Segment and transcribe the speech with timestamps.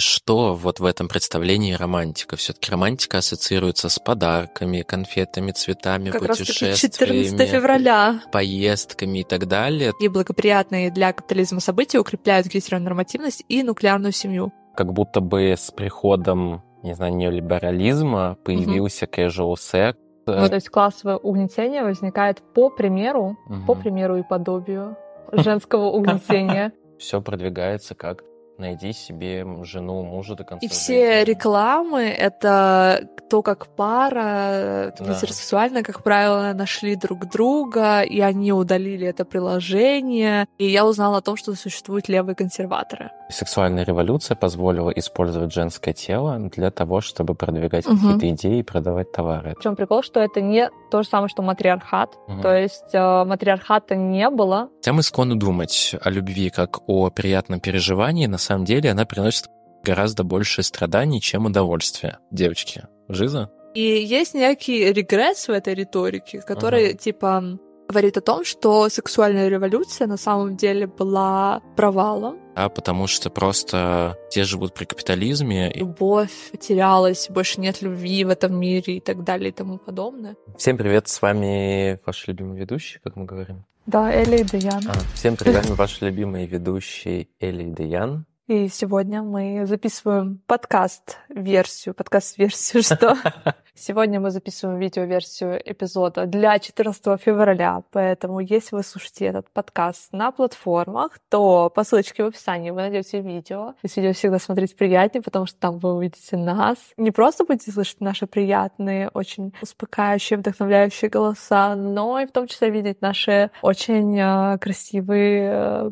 [0.00, 2.36] что вот в этом представлении романтика?
[2.36, 6.72] Все-таки романтика ассоциируется с подарками, конфетами, цветами, как путешествиями.
[6.72, 8.22] Раз 14 февраля.
[8.32, 9.92] Поездками и так далее.
[10.00, 14.52] И благоприятные для капитализма события укрепляют гетеронормативность и нуклеарную семью.
[14.76, 19.14] Как будто бы с приходом, не знаю, неолиберализма появился угу.
[19.14, 19.96] casual sex,
[20.26, 23.66] ну, то есть классовое угнетение возникает по примеру, угу.
[23.66, 24.96] по примеру и подобию
[25.32, 26.72] женского угнетения.
[26.98, 28.22] Все продвигается как
[28.60, 31.30] найди себе жену, мужа до конца И все жизни.
[31.30, 35.04] рекламы— это то, как пара да.
[35.14, 40.46] гетеросексуально, как правило, нашли друг друга, и они удалили это приложение.
[40.58, 43.10] И я узнала о том, что существуют левые консерваторы.
[43.30, 47.96] Сексуальная революция позволила использовать женское тело для того, чтобы продвигать угу.
[47.96, 49.54] какие-то идеи и продавать товары.
[49.56, 52.18] В чем прикол, что это не то же самое, что матриархат.
[52.26, 52.42] Угу.
[52.42, 54.68] То есть э, матриархата не было.
[54.80, 59.48] Тем исконно думать о любви как о приятном переживании, на самом деле она приносит
[59.82, 62.18] гораздо больше страданий, чем удовольствия.
[62.30, 63.50] Девочки, жиза?
[63.74, 66.98] И есть некий регресс в этой риторике, который, uh-huh.
[66.98, 67.58] типа,
[67.88, 72.38] говорит о том, что сексуальная революция на самом деле была провалом.
[72.56, 75.72] Да, потому что просто те живут при капитализме.
[75.72, 80.36] Любовь потерялась, больше нет любви в этом мире и так далее и тому подобное.
[80.58, 83.64] Всем привет, с вами ваш любимый ведущий, как мы говорим.
[83.86, 84.82] Да, Эли и Даян.
[84.88, 88.26] А, всем привет, ваши любимые ведущие Эли и Даян.
[88.50, 91.94] И сегодня мы записываем подкаст-версию.
[91.94, 93.16] Подкаст-версию что?
[93.76, 100.32] Сегодня мы записываем видео-версию эпизода для 14 февраля, поэтому если вы слушаете этот подкаст на
[100.32, 103.74] платформах, то по ссылочке в описании вы найдете видео.
[103.84, 106.76] И видео всегда смотреть приятнее, потому что там вы увидите нас.
[106.96, 112.70] Не просто будете слышать наши приятные, очень успокаивающие, вдохновляющие голоса, но и в том числе
[112.70, 115.90] видеть наши очень э, красивые э,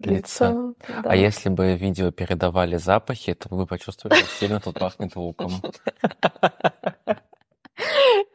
[0.00, 0.50] лица.
[0.50, 0.74] лица.
[1.02, 1.10] Да.
[1.10, 5.50] А если бы видео передавали запахи, то вы почувствовали, как сильно тут пахнет луком.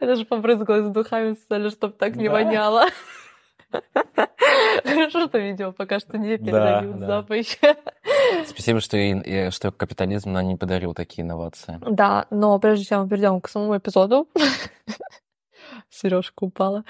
[0.01, 2.85] Я даже побрызгалась духами специально, чтобы так не воняло.
[4.83, 7.57] Хорошо, что видео пока что не передают да, запахи.
[8.47, 11.79] Спасибо, что, и, что капитализм нам не подарил такие инновации.
[11.81, 14.27] Да, но прежде чем мы перейдем к самому эпизоду,
[15.89, 16.83] Сережка упала.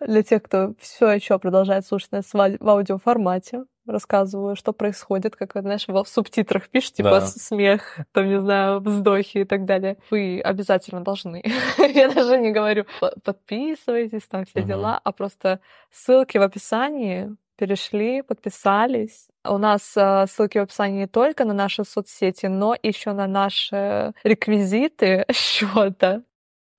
[0.00, 5.86] Для тех, кто все еще продолжает слушать нас в аудиоформате, рассказываю, что происходит, как, знаешь,
[5.88, 7.26] в субтитрах пишешь, типа да.
[7.26, 9.96] смех, там, не знаю, вздохи и так далее.
[10.10, 11.42] Вы обязательно должны.
[11.78, 12.86] Я даже не говорю,
[13.22, 19.28] подписывайтесь, там все дела, а просто ссылки в описании, перешли, подписались.
[19.44, 24.12] У нас э, ссылки в описании не только на наши соцсети, но еще на наши
[24.24, 26.22] реквизиты счета,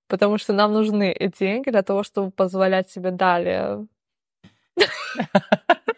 [0.08, 3.86] потому что нам нужны деньги для того, чтобы позволять себе далее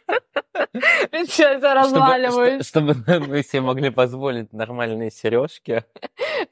[1.39, 2.67] Я разваливаюсь.
[2.67, 5.85] Чтобы, чтобы мы себе могли позволить нормальные сережки.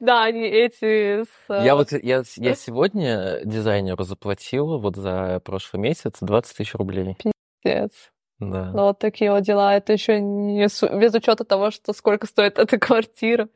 [0.01, 1.27] Да, они эти с...
[1.47, 7.15] Я вот я, я сегодня дизайнеру заплатила вот за прошлый месяц 20 тысяч рублей.
[7.63, 7.91] Пиздец.
[8.39, 8.71] Да.
[8.73, 9.75] Ну вот такие вот дела.
[9.75, 13.47] Это еще не без учета того, что сколько стоит эта квартира.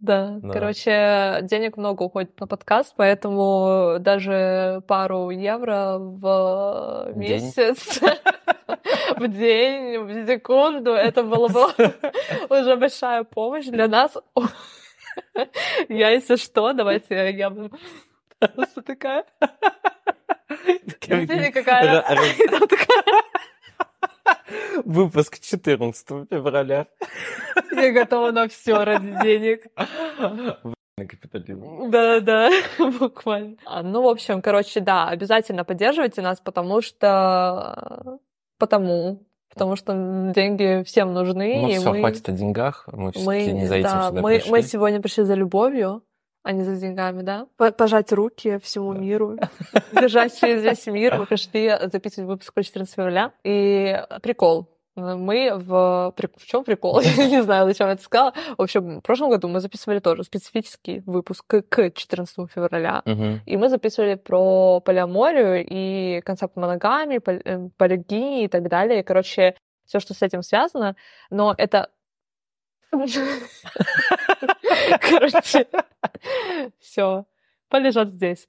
[0.00, 0.38] Да.
[0.42, 8.00] да, короче, денег много уходит на подкаст, поэтому даже пару евро в месяц,
[9.16, 11.66] в день, в секунду, это было бы
[12.50, 14.16] уже большая помощь для нас.
[15.88, 17.50] Я, если что, давайте я
[18.38, 19.24] просто такая.
[21.00, 22.02] Какая...
[24.84, 26.86] Выпуск 14 февраля.
[27.72, 29.66] Я готова на все ради денег.
[30.96, 31.90] На капитализм.
[31.90, 32.50] Да-да,
[33.00, 33.56] буквально.
[33.64, 38.20] А, ну, в общем, короче, да, обязательно поддерживайте нас, потому что...
[38.60, 39.20] Потому,
[39.52, 41.62] потому что деньги всем нужны.
[41.62, 41.98] Ну, все, мы...
[41.98, 44.50] хватит о деньгах, мы все-таки не за этим да, сюда мы, пришли.
[44.52, 46.04] мы сегодня пришли за любовью,
[46.44, 47.46] а не за деньгами, да?
[47.56, 49.38] Пожать руки всему миру,
[49.92, 51.16] держать через весь мир.
[51.18, 53.32] Мы пришли записывать выпуск 14 февраля.
[53.44, 54.68] И прикол.
[54.94, 56.14] Мы в...
[56.14, 57.00] В чем прикол?
[57.16, 58.32] Я не знаю, зачем я это сказала.
[58.56, 63.02] В общем, в прошлом году мы записывали тоже специфический выпуск к 14 февраля.
[63.46, 69.00] И мы записывали про полиаморию и концепт моногамии, э, полигинии и так далее.
[69.00, 69.56] И, короче,
[69.86, 70.94] все, что с этим связано.
[71.30, 71.90] Но это
[75.00, 75.66] Короче,
[76.80, 77.24] все,
[77.68, 78.48] полежат здесь.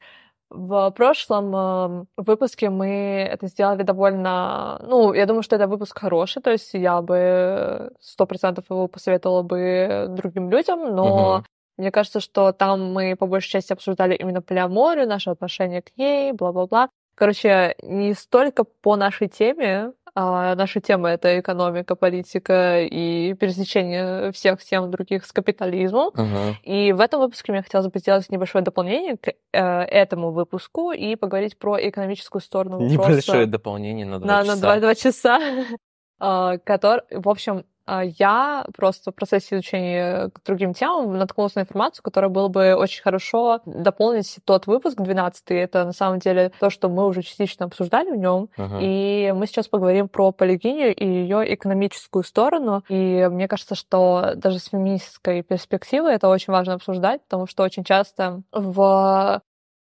[0.50, 4.80] В прошлом э, выпуске мы это сделали довольно...
[4.84, 9.42] Ну, я думаю, что это выпуск хороший, то есть я бы сто процентов его посоветовала
[9.42, 11.46] бы другим людям, но угу.
[11.78, 16.32] мне кажется, что там мы по большей части обсуждали именно полиаморию, наше отношение к ней,
[16.32, 16.90] бла-бла-бла.
[17.16, 24.64] Короче, не столько по нашей теме, А наша тема— это экономика, политика и пересечение всех
[24.64, 26.12] тем других с капитализмом.
[26.14, 26.56] Мгм.
[26.64, 31.18] И в этом выпуске мне хотелось бы сделать небольшое дополнение к э, этому выпуску и
[31.18, 32.94] поговорить про экономическую сторону вопроса.
[32.94, 34.56] Небольшое дополнение на два на, часа.
[34.56, 35.40] на два, два часа,
[36.20, 42.04] а, который, в общем, я просто в процессе изучения к другим темам наткнулась на информацию,
[42.04, 46.90] которая было бы очень хорошо дополнить тот выпуск 12 Это на самом деле то, что
[46.90, 48.50] мы уже частично обсуждали в нем.
[48.58, 48.80] Мгм.
[48.82, 52.84] И мы сейчас поговорим про полигинию и ее экономическую сторону.
[52.90, 57.84] И мне кажется, что даже с феминистской перспективы это очень важно обсуждать, потому что очень
[57.84, 59.42] часто в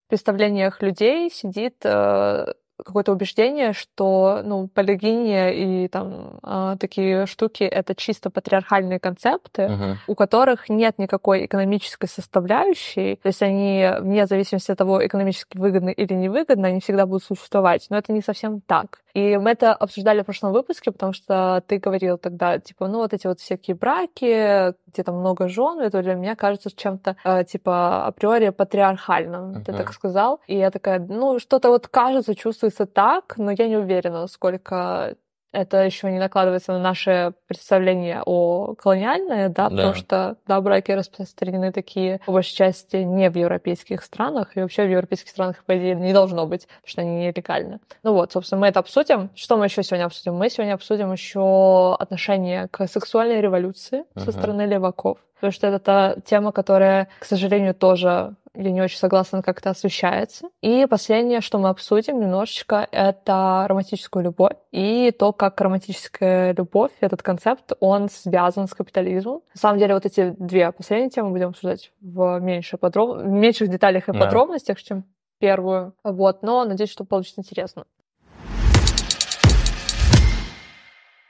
[0.09, 2.53] представлениях людей сидит э,
[2.83, 9.97] какое-то убеждение, что ну, полигиния и там а, такие штуки— это чисто патриархальные концепты, Мгм.
[10.07, 15.91] у которых нет никакой экономической составляющей, то есть они, вне зависимости от того, экономически выгодны
[15.91, 17.88] или невыгодны, они всегда будут существовать.
[17.89, 19.00] Но это не совсем так.
[19.13, 23.13] И мы это обсуждали в прошлом выпуске, потому что ты говорил тогда, типа, ну вот
[23.13, 28.07] эти вот всякие браки, где там много жен, это для меня кажется чем-то, э, типа,
[28.07, 29.77] априори патриархальным, ты Мгм.
[29.83, 30.39] так сказал.
[30.47, 35.16] И я такая, ну, что-то вот кажется, чувствуется так, но я не уверена, сколько
[35.54, 39.94] это еще не накладывается на наше представление о колониальное, да, потому Да.
[39.94, 44.90] что, да, браки распространены такие, по большей части, не в европейских странах, и вообще в
[44.90, 47.80] европейских странах, по идее, не должно быть, потому что они нелегальны.
[48.02, 49.30] Ну вот, собственно, мы это обсудим.
[49.36, 50.34] Что мы еще сегодня обсудим?
[50.34, 54.31] Мы сегодня обсудим еще отношение к сексуальной революции со Мгм.
[54.31, 59.41] стороны леваков, потому что это та тема, которая, к сожалению, тоже я не очень согласна,
[59.41, 60.50] как это освещается.
[60.61, 67.23] И последнее, что мы обсудим немножечко, это романтическую любовь и то, как романтическая любовь, этот
[67.23, 69.41] концепт, он связан с капитализмом.
[69.55, 73.17] На самом деле, вот эти две последние темы будем обсуждать в, меньше подроб...
[73.17, 74.19] в меньших деталях и Да.
[74.19, 75.05] подробностях, чем
[75.39, 75.94] первую.
[76.03, 77.85] Вот, но надеюсь, что получится интересно.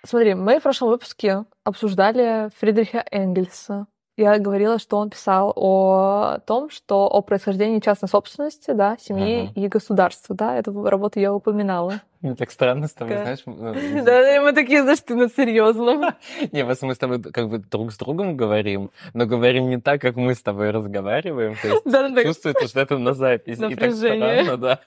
[0.05, 3.87] Смотри, мы в прошлом выпуске обсуждали Фридриха Энгельса.
[4.15, 9.51] Я говорила, что он писал о том, что о происхождении частной собственности, да, семьи Мгм.
[9.55, 12.01] и государства, да, эту работу я упоминала.
[12.21, 13.39] Мне так странно с тобой, знаешь...
[13.47, 13.57] м,
[14.05, 16.13] Да, мы такие, знаешь, ты на серьезном.
[16.51, 19.99] Не, просто мы с тобой как бы друг с другом говорим, но говорим не так,
[19.99, 21.55] как мы с тобой разговариваем.
[21.55, 23.59] То есть Да, да, чувствуется, что это на запись.
[23.59, 24.79] И так странно, да.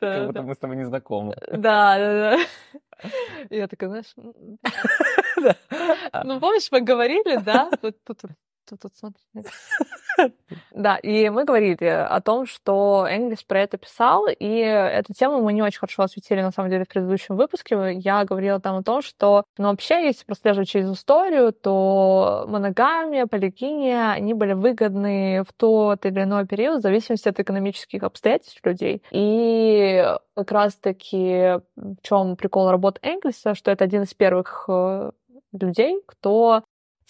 [0.00, 1.36] Как будто мы с тобой не знакомы.
[1.52, 3.08] Да, да, да.
[3.50, 4.12] Я такая, знаешь,
[6.24, 7.96] ну помнишь, мы говорили, да, тут,
[8.68, 9.52] тут, тут, тут, тут, смотри.
[10.72, 15.52] Да, и мы говорили о том, что Энгельс про это писал, и эту тему мы
[15.52, 17.94] не очень хорошо осветили, на самом деле, в предыдущем выпуске.
[17.94, 24.10] Я говорила там о том, что, ну, вообще, если прослеживать через историю, то моногамия, полигиния,
[24.10, 29.02] они были выгодны в тот или иной период в зависимости от экономических обстоятельств людей.
[29.10, 30.04] И
[30.34, 35.10] как раз-таки в чем прикол работы Энгельса, что это один из первых э,
[35.52, 36.62] людей, кто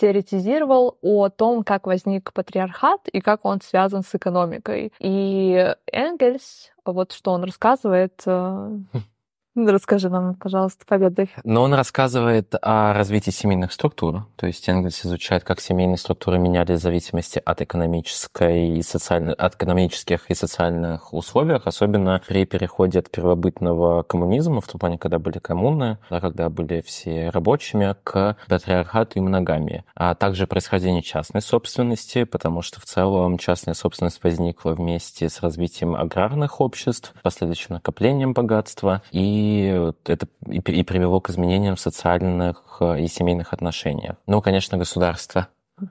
[0.02, 4.92] теоретизировал о том, как возник патриархат и как он связан с экономикой.
[4.98, 8.78] И Энгельс, вот что он рассказывает, э,
[9.54, 11.30] расскажи нам, пожалуйста, поведай.
[11.44, 14.26] Но он рассказывает о развитии семейных структур.
[14.36, 19.54] То есть Энгельс изучает, как семейные структуры менялись в зависимости от экономической и социальной, от
[19.54, 25.38] экономических и социальных условиях, особенно при переходе от первобытного коммунизма, в том плане, когда были
[25.38, 29.84] коммуны, да, когда были все рабочими, к патриархату и моногамии.
[29.94, 35.94] А также происхождение частной собственности, потому что в целом частная собственность возникла вместе с развитием
[35.94, 39.41] аграрных обществ, последующим накоплением богатства, и
[39.78, 44.16] вот это и и привело к изменениям в социальных э, и семейных отношениях.
[44.26, 45.48] Ну, конечно, государство.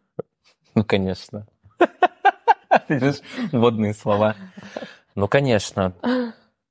[0.74, 1.48] Ну, конечно.
[3.52, 4.36] Вводные слова.
[5.16, 5.94] Ну, конечно.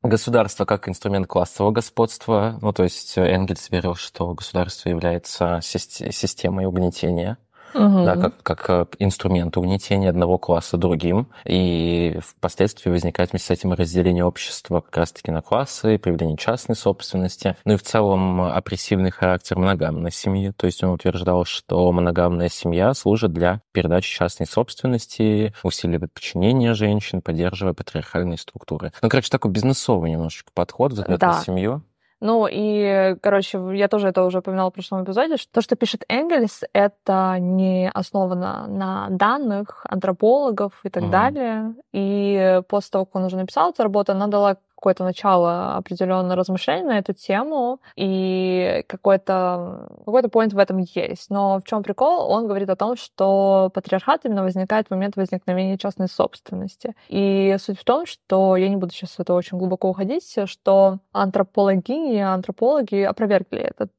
[0.03, 6.65] Государство как инструмент классового господства, ну, то есть Энгельс верил, что государство является сист- системой
[6.65, 7.37] угнетения,
[7.75, 11.29] да, как, как э, инструмент угнетения одного класса другим.
[11.45, 17.57] И впоследствии возникает вместе с этим разделение общества как раз-таки на классы, появление частной собственности.
[17.65, 20.53] Ну и в целом опрессивный характер моногамной семьи.
[20.57, 27.23] То есть он утверждал, что моногамная семья служит для передачи частной собственности, усиливает подчинение женщин,
[27.23, 28.93] поддерживая патриархальные структуры.
[29.03, 31.43] Ну, короче, такой бизнесовый немножечко подход в Да.
[31.45, 31.83] семью.
[32.21, 36.05] Ну и, короче, я тоже это уже упоминала в прошлом эпизоде, что то, что пишет
[36.09, 41.11] Энгельс, это не основано на данных антропологов и так Мгм.
[41.11, 41.75] далее.
[41.93, 46.87] И после того, как он уже написал эту работу, она дала какое-то начало определенного размышления
[46.87, 51.29] на эту тему, и какой-то какой-то point в этом есть.
[51.31, 52.31] Но в чем прикол?
[52.31, 56.95] Он говорит о том, что патриархат именно возникает в момент возникновения частной собственности.
[57.09, 60.99] И суть в том, что я не буду сейчас в это очень глубоко уходить, что
[61.13, 63.93] антропологи и антропологи опровергли этот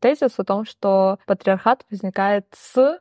[0.00, 3.00] тезис о том, что патриархат возникает с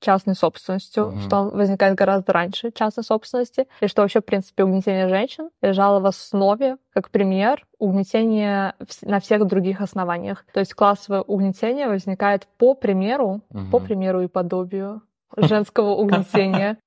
[0.00, 1.26] частной собственностью, mm-hmm.
[1.26, 6.00] что он возникает гораздо раньше частной собственности, и что вообще, в принципе, угнетение женщин лежало
[6.00, 10.44] в основе, как пример, угнетения на всех других основаниях.
[10.52, 13.70] То есть классовое угнетение возникает по примеру, mm-hmm.
[13.70, 15.02] по примеру и подобию
[15.36, 16.78] женского угнетения.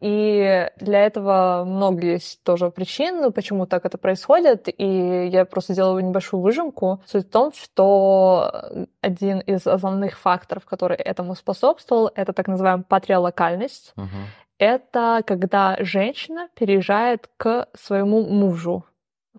[0.00, 4.68] И для этого много есть тоже причин, почему так это происходит.
[4.68, 7.02] И я просто сделала небольшую выжимку.
[7.06, 13.92] Суть в том, что один из основных факторов, который этому способствовал, это так называемая патриалокальность.
[13.96, 14.06] Угу.
[14.58, 18.84] Это когда женщина переезжает к своему мужу.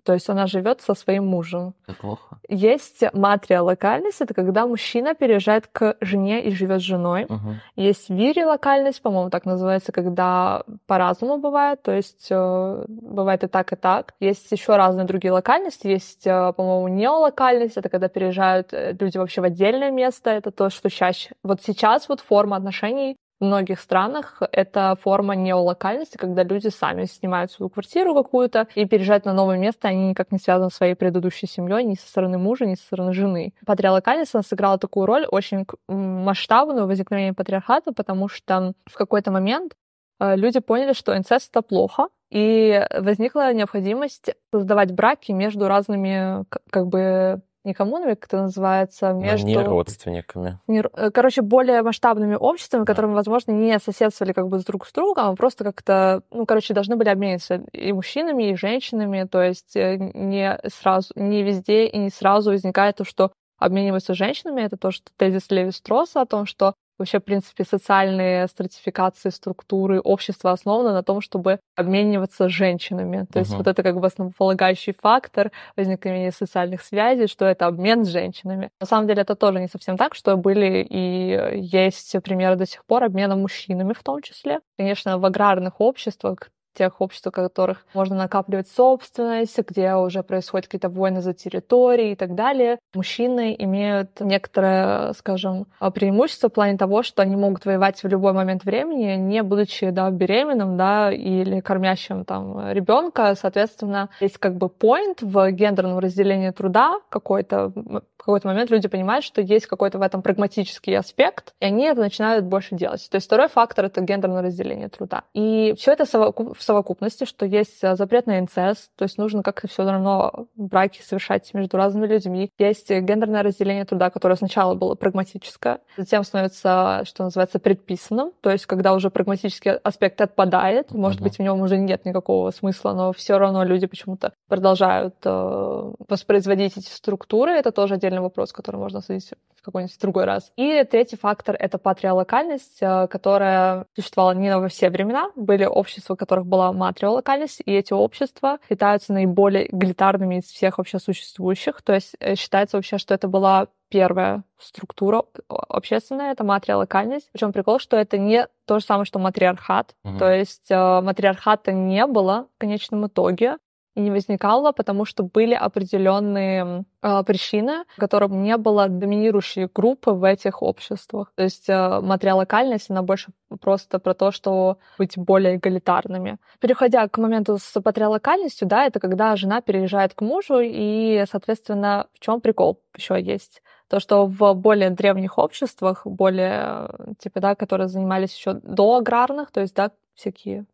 [0.04, 1.74] То есть она живет со своим мужем.
[1.86, 2.38] Это плохо.
[2.48, 7.24] Есть матриалокальность, это когда мужчина переезжает к жене и живет с женой.
[7.24, 7.54] Угу.
[7.76, 11.82] Есть вирилокальность, по-моему, так называется, когда по-разному бывает.
[11.82, 14.14] То есть э, бывает и так, и так.
[14.20, 15.86] Есть еще разные другие локальности.
[15.86, 20.30] Есть, э, по-моему, неолокальность, это когда переезжают э, люди вообще в отдельное место.
[20.30, 21.30] Это то, что чаще.
[21.42, 27.50] Вот сейчас вот форма отношений в многих странах это форма неолокальности, когда люди сами снимают
[27.50, 31.46] свою квартиру какую-то и переезжают на новое место, они никак не связаны со своей предыдущей
[31.46, 33.54] семьей ни со стороны мужа, ни со стороны жены.
[33.64, 39.72] Патриалокальность она сыграла такую роль очень масштабную возникновение патриархата, потому что в какой-то момент
[40.20, 46.86] э, люди поняли, что инцест это плохо, и возникла необходимость создавать браки между разными как
[46.86, 49.46] бы не коммунами, как это называется, между...
[49.46, 50.58] Не родственниками.
[50.66, 52.86] Не, э, короче, более масштабными обществами, да.
[52.86, 56.74] которыми, возможно, не соседствовали как бы с друг с другом, а просто как-то, ну, короче,
[56.74, 61.98] должны были обмениваться и мужчинами, и женщинами, то есть э, не сразу, не везде и
[61.98, 66.46] не сразу возникает то, что обмениваются женщинами, это то, что тезис Леви Стросса о том,
[66.46, 73.26] что Вообще, в принципе, социальные стратификации, структуры общества основаны на том, чтобы обмениваться женщинами.
[73.32, 73.42] То uh-huh.
[73.42, 78.70] есть вот это как бы основополагающий фактор возникновения социальных связей, что это обмен с женщинами.
[78.80, 82.84] На самом деле это тоже не совсем так, что были и есть примеры до сих
[82.84, 84.60] пор обмена мужчинами в том числе.
[84.76, 90.88] Конечно, в аграрных обществах тех обществ, в которых можно накапливать собственность, где уже происходят какие-то
[90.88, 92.78] войны за территории и так далее.
[92.94, 98.64] Мужчины имеют некоторое, скажем, преимущество в плане того, что они могут воевать в любой момент
[98.64, 103.34] времени, не будучи да, беременным да, или кормящим там ребенка.
[103.40, 107.72] Соответственно, есть как бы point в гендерном разделении труда какой-то.
[107.74, 112.02] В какой-то момент люди понимают, что есть какой-то в этом прагматический аспект, и они это
[112.02, 113.08] начинают больше делать.
[113.10, 115.22] То есть второй фактор— это гендерное разделение труда.
[115.32, 119.68] И все это в совокупности, что есть э, запрет на инцест, то есть нужно как-то
[119.68, 122.50] все равно браки совершать между разными людьми.
[122.58, 128.66] Есть гендерное разделение труда, которое сначала было прагматическое, затем становится, что называется, предписанным, то есть
[128.66, 131.24] когда уже прагматический аспект отпадает, может uh-huh.
[131.24, 136.76] быть, в нем уже нет никакого смысла, но все равно люди почему-то продолжают э, воспроизводить
[136.76, 137.52] эти структуры.
[137.52, 140.52] Это тоже отдельный вопрос, который можно обсудить в какой-нибудь другой раз.
[140.56, 145.30] И третий фактор— это патриалокальность, э, которая существовала не во все времена.
[145.36, 150.98] Были общества, в которых была матриолокальность, и эти общества считаются наиболее эгалитарными из всех вообще
[150.98, 151.80] существующих.
[151.82, 157.28] То есть э, считается вообще, что это была первая структура общественная, это матриалокальность.
[157.32, 159.94] Причем прикол, что это не то же самое, что матриархат.
[160.04, 160.18] Угу.
[160.18, 163.56] То есть э, матриархата не было в конечном итоге
[164.00, 170.62] не возникало, потому что были определенные э, причины, которым не было доминирующей группы в этих
[170.62, 171.32] обществах.
[171.34, 176.38] То есть э, матриалокальность, она больше просто про то, что быть более эгалитарными.
[176.60, 182.20] Переходя к моменту с патриалокальностью, да, это когда жена переезжает к мужу, и, соответственно, в
[182.20, 183.62] чем прикол еще есть?
[183.88, 189.60] То, что в более древних обществах, более, типа, да, которые занимались еще до аграрных, то
[189.60, 190.66] есть, да, всякие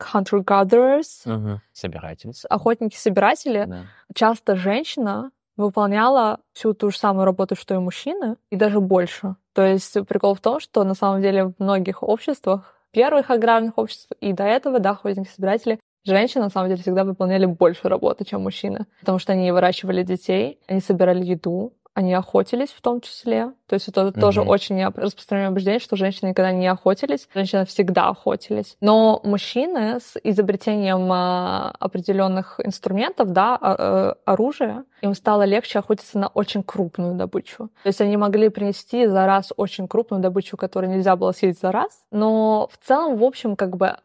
[0.00, 1.60] hunter-gatherers, угу.
[1.72, 3.82] собиратели, охотники-собиратели, да.
[4.14, 9.36] часто женщина выполняла всю ту же самую работу, что и мужчины, и даже больше.
[9.52, 14.08] То есть прикол в том, что на самом деле в многих обществах, первых аграрных обществ
[14.20, 18.86] и до этого, да, охотники-собиратели, женщины на самом деле всегда выполняли больше работы, чем мужчины,
[19.00, 23.52] потому что они выращивали детей, они собирали еду, они охотились в том числе.
[23.66, 24.20] То есть это mm-hmm.
[24.20, 28.76] тоже очень распространенное убеждение, что женщины никогда не охотились, женщины всегда охотились.
[28.80, 36.18] Но мужчины с изобретением а, определенных инструментов, да, а, а, оружия, им стало легче охотиться
[36.18, 37.70] на очень крупную добычу.
[37.84, 41.70] То есть они могли принести за раз очень крупную добычу, которую нельзя было съесть за
[41.70, 42.04] раз.
[42.10, 43.96] Но в целом, в общем, как бы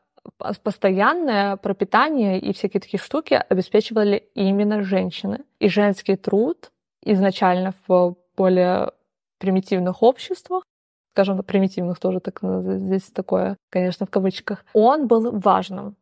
[0.63, 5.39] постоянное пропитание и всякие такие штуки обеспечивали именно женщины.
[5.59, 6.71] И женский труд
[7.03, 8.91] изначально в более
[9.39, 10.63] примитивных обществах,
[11.13, 15.95] скажем, примитивных тоже так здесь такое, конечно, в кавычках, он был важным.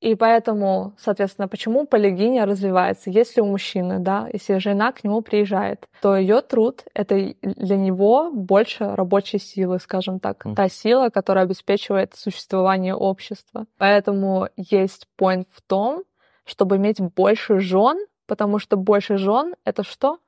[0.00, 3.08] И поэтому, соответственно, почему полигиния развивается?
[3.08, 8.30] Если у мужчины, да, если жена к нему приезжает, то ее труд— это для него
[8.30, 10.44] больше рабочей силы, скажем так.
[10.44, 10.54] Mm.
[10.54, 13.66] Та сила, которая обеспечивает существование общества.
[13.78, 16.04] Поэтому есть point в том,
[16.44, 20.18] чтобы иметь больше жен, потому что больше жен— это что?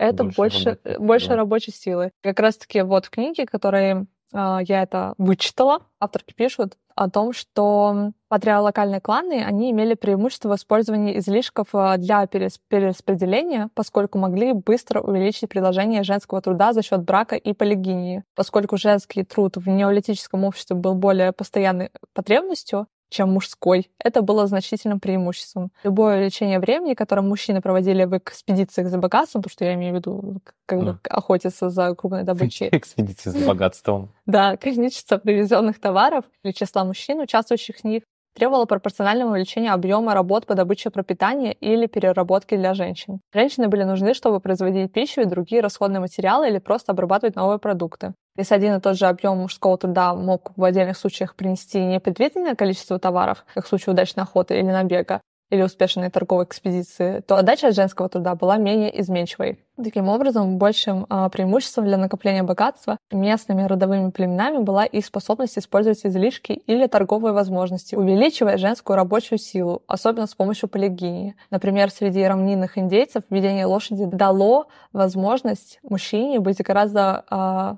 [0.00, 1.36] Это больше, больше, рабочей, больше да.
[1.36, 2.10] рабочей силы.
[2.22, 5.82] Как раз-таки вот в книге, которые а, я это вычитала.
[5.98, 12.26] Авторки пишут о том, что патриархальные кланы, они имели преимущество в использовании излишков а, для
[12.26, 18.24] перераспределения, поскольку могли быстро увеличить предложение женского труда за счет брака и полигинии.
[18.34, 23.90] Поскольку женский труд в неолитическом обществе был более постоянной потребностью, чем мужской.
[24.02, 25.70] Это было значительным преимуществом.
[25.84, 29.96] Любое лечение времени, которое мужчины проводили в экспедициях за богатством, то, что я имею в
[29.96, 32.68] виду, как бы охотиться за крупной добычей.
[32.72, 34.10] Экспедиции за богатством.
[34.26, 40.46] Да, количество привезенных товаров или числа мужчин, участвующих в них, требовало пропорционального увеличения объема работ
[40.46, 43.20] по добыче пропитания или переработке для женщин.
[43.34, 48.14] Женщины были нужны, чтобы производить пищу и другие расходные материалы или просто обрабатывать новые продукты.
[48.36, 52.98] Если один и тот же объем мужского труда мог в отдельных случаях принести непредвиденное количество
[52.98, 55.20] товаров, как в случае удачной охоты или набега,
[55.50, 59.58] или успешной торговой экспедиции, то отдача женского труда была менее изменчивой.
[59.76, 66.04] Таким образом, большим э, преимуществом для накопления богатства местными родовыми племенами была их способность использовать
[66.06, 71.34] излишки или торговые возможности, увеличивая женскую рабочую силу, особенно с помощью полигинии.
[71.50, 77.76] Например, среди равнинных индейцев введение лошади дало возможность мужчине быть гораздо э,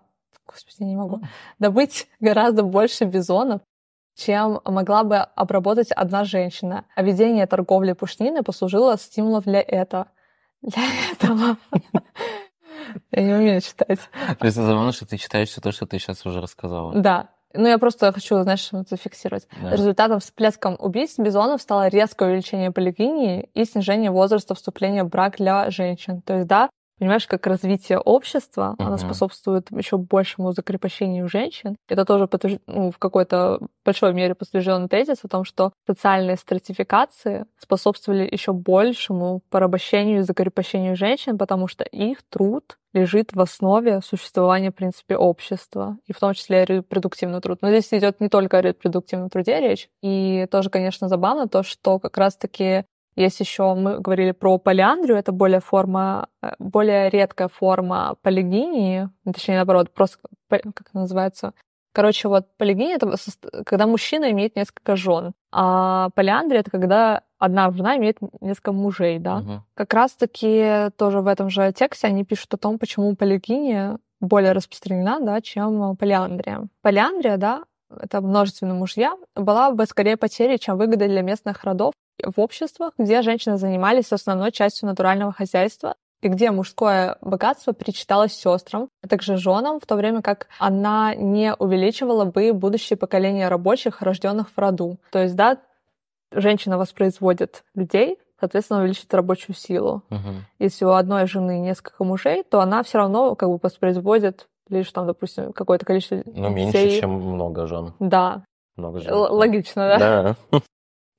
[0.52, 1.21] господи, не могу,
[1.59, 3.61] добыть гораздо больше бизонов,
[4.14, 6.85] чем могла бы обработать одна женщина.
[6.94, 10.09] А ведение торговли пушнины послужило стимулом для этого.
[10.61, 10.82] Для
[11.12, 11.56] этого.
[13.11, 14.00] Я не умею читать.
[14.38, 16.94] То есть забавно, что ты читаешь все то, что ты сейчас уже рассказала.
[16.94, 17.30] Да.
[17.54, 19.47] Ну, я просто хочу, знаешь, зафиксировать.
[19.61, 19.71] Да.
[19.73, 25.71] Результатом всплеском убийств бизонов стало резкое увеличение полигинии и снижение возраста вступления в брак для
[25.71, 26.23] женщин.
[26.23, 26.71] То есть, да,
[27.02, 28.85] Понимаешь, как развитие общества, uh-huh.
[28.87, 31.75] оно способствует еще большему закрепощению женщин.
[31.88, 32.61] Это тоже подтвержд...
[32.68, 39.42] ну, в какой-то большой мере подтвержденный тезис о том, что социальные стратификации способствовали еще большему
[39.50, 45.98] порабощению и закрепощению женщин, потому что их труд лежит в основе существования, в принципе, общества,
[46.07, 47.59] и в том числе репродуктивный труд.
[47.62, 49.88] Но здесь идет не только о репродуктивном труде речь.
[50.03, 52.85] И тоже, конечно, забавно то, что как раз-таки
[53.16, 59.57] есть еще, мы говорили про полиандрию, это более форма, э, более редкая форма полигинии, точнее,
[59.57, 61.53] наоборот, просто, как это называется?
[61.92, 63.14] Короче, вот полигиния— это
[63.64, 69.38] когда мужчина имеет несколько жен, а полиандрия— это когда одна жена имеет несколько мужей, да.
[69.38, 69.62] Угу.
[69.75, 75.20] Как раз-таки тоже в этом же тексте они пишут о том, почему полигиния более распространена,
[75.20, 76.66] да, чем полиандрия.
[76.81, 82.40] Полиандрия, да, это множественные мужья, была бы скорее потерей, чем выгодой для местных родов, в
[82.40, 89.08] обществах, где женщины занимались основной частью натурального хозяйства, и где мужское богатство причиталось сестрам, а
[89.08, 94.58] также женам, в то время как она не увеличивала бы будущее поколение рабочих, рожденных в
[94.58, 94.98] роду.
[95.11, 95.58] То есть, да,
[96.30, 100.02] женщина воспроизводит людей, соответственно, увеличит рабочую силу.
[100.11, 100.30] Угу.
[100.61, 105.06] Если у одной жены несколько мужей, то она все равно как бы воспроизводит лишь там,
[105.06, 107.94] допустим, какое-то количество Ну, меньше, чем много жен.
[107.98, 108.44] Да.
[108.76, 109.12] Много жен.
[109.12, 110.37] Л- логично, да?
[110.50, 110.61] Да.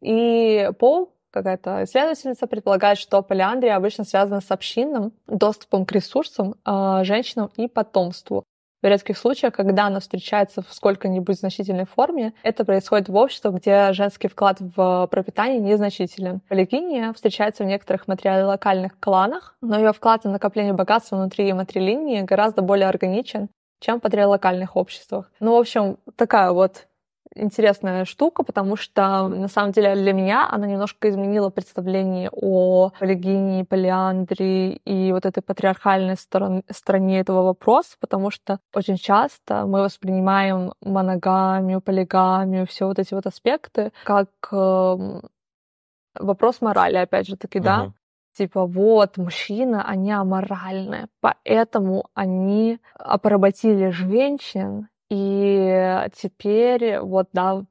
[0.04, 7.04] И Пол, какая-то исследовательница, предполагает, что полиандрия обычно связана с общинным доступом к ресурсам, э,
[7.04, 8.44] женщинам и потомству.
[8.84, 13.94] В редких случаях, когда она встречается в сколько-нибудь значительной форме, это происходит в обществах, где
[13.94, 16.42] женский вклад в пропитание незначителен.
[16.50, 22.62] Полигиния встречается в некоторых материально-локальных кланах, но ее вклад в накопление богатства внутри матрилинии гораздо
[22.62, 23.48] более органичен,
[23.80, 25.32] чем в патриархальных обществах.
[25.40, 26.88] Ну, в общем, такая вот
[27.36, 33.64] интересная штука, потому что на самом деле для меня она немножко изменила представление о полигинии,
[33.64, 40.74] полиандрии и вот этой патриархальной стороне, стороне этого вопроса, потому что очень часто мы воспринимаем
[40.82, 45.22] моногамию, полигамию, все вот эти вот аспекты как э,
[46.20, 47.64] вопрос морали, опять же таки, uh-huh.
[47.64, 47.94] да,
[48.38, 52.80] типа вот мужчины, они аморальные, поэтому они
[53.22, 57.64] поработили женщин и теперь вот, да,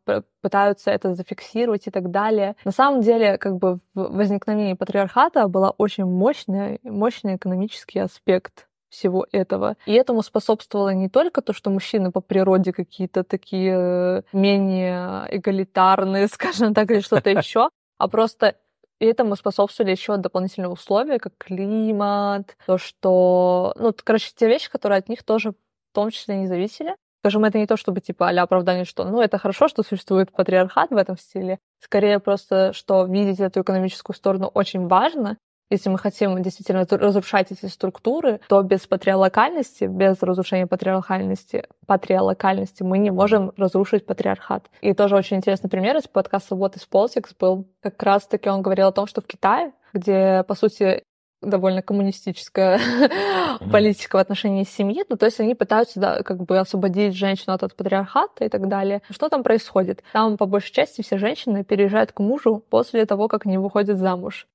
[0.43, 2.55] пытаются это зафиксировать и так далее.
[2.65, 9.27] На самом деле, как бы в возникновении патриархата был очень мощный, мощный экономический аспект всего
[9.33, 9.77] этого.
[9.87, 16.29] И этому способствовало не только то, что мужчины по природе какие-то такие э, менее эгалитарные,
[16.33, 18.55] скажем так, или что-то еще, а просто
[19.01, 23.75] этому способствовали еще дополнительные условия, как климат, то, что...
[23.77, 26.95] Ну, короче, те вещи, которые от них тоже в том числе не зависели.
[27.23, 30.91] Скажем, это не то, чтобы типа а оправдание, что ну это хорошо, что существует патриархат
[30.91, 31.61] в этом стиле.
[31.79, 35.37] Скорее просто, что видеть эту экономическую сторону очень важно,
[35.71, 42.99] если мы хотим действительно разрушать эти структуры, то без патриалокальности, без разрушения патриархальности, патриалокальности мы
[42.99, 44.69] не можем разрушить патриархат.
[44.81, 48.89] И тоже очень интересный пример из подкаста «Вот из Politics» был как раз-таки он говорил
[48.89, 51.05] о том, что в Китае, где, по сути,
[51.43, 52.81] довольно коммунистическая
[53.73, 57.63] политика в отношении семьи, ну, то есть они пытаются да, как бы освободить женщину от,
[57.63, 59.03] от патриархата и так далее.
[59.11, 60.03] Что там происходит?
[60.13, 64.47] Там, по большей части, все женщины переезжают к мужу после того, как они выходят замуж.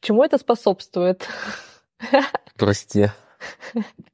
[0.00, 1.28] Чему это способствует?
[2.56, 3.08] Прости.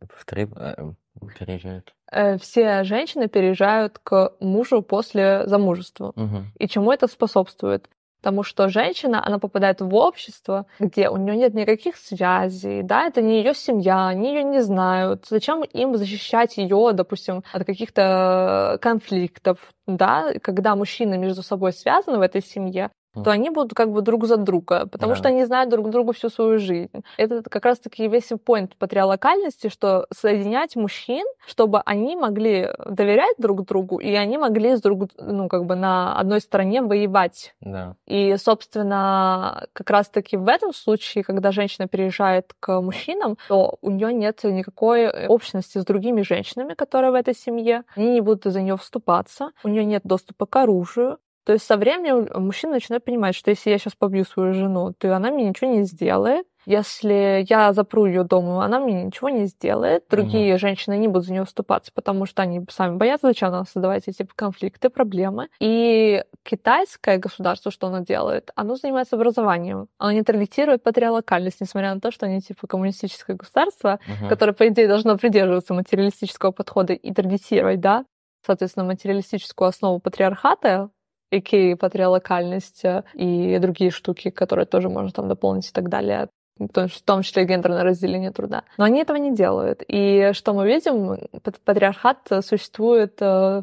[0.01, 0.93] Повтори, э,
[1.39, 1.95] переезжают.
[2.11, 6.13] Э, все женщины переезжают к мужу после замужества.
[6.17, 6.45] Угу.
[6.59, 7.89] И чему это способствует?
[8.23, 13.21] Потому что женщина, она попадает в общество, где у нее нет никаких связей, да, это
[13.21, 15.27] не ее семья, они ее не знают.
[15.29, 19.59] Зачем им защищать ее, допустим, от каких-то конфликтов,
[19.89, 24.27] да, когда мужчины между собой связаны в этой семье, то они будут как бы друг
[24.27, 25.17] за друга, потому да.
[25.17, 27.03] что они знают друг друга всю свою жизнь.
[27.17, 33.99] Это как раз-таки весь point патриалокальности, что соединять мужчин, чтобы они могли доверять друг другу,
[33.99, 37.55] и они могли с друг, ну, как бы на одной стороне воевать.
[37.61, 37.97] Да.
[38.07, 44.13] И, собственно, как раз-таки в этом случае, когда женщина переезжает к мужчинам, то у нее
[44.13, 47.85] нет никакой общности с другими женщинами, которые в этой семье.
[47.95, 51.77] Они не будут за нее вступаться, у нее нет доступа к оружию, то есть со
[51.77, 55.71] временем мужчина начинает понимать, что если я сейчас побью свою жену, то она мне ничего
[55.71, 56.47] не сделает.
[56.65, 60.05] Если я запру ее дома, она мне ничего не сделает.
[60.09, 60.61] Другие угу.
[60.61, 64.25] женщины не будут за нее вступаться, потому что они сами боятся, зачем нам создавать эти
[64.37, 65.49] конфликты, проблемы.
[65.59, 68.53] И китайское государство, что оно делает?
[68.55, 69.89] Оно занимается образованием.
[69.99, 74.29] Оно нейтралитирует патриалокальность, несмотря на то, что они типа коммунистическое государство, угу.
[74.29, 78.05] которое, по идее, должно придерживаться материалистического подхода и традицировать, да,
[78.47, 80.91] соответственно, материалистическую основу патриархата,
[81.33, 87.01] икеи, патриалокальность э, и другие штуки, которые тоже можно там дополнить и так далее в
[87.03, 88.65] том числе гендерное разделение труда.
[88.77, 89.83] Но они этого не делают.
[89.89, 91.19] И что мы видим?
[91.65, 93.63] Патриархат существует э,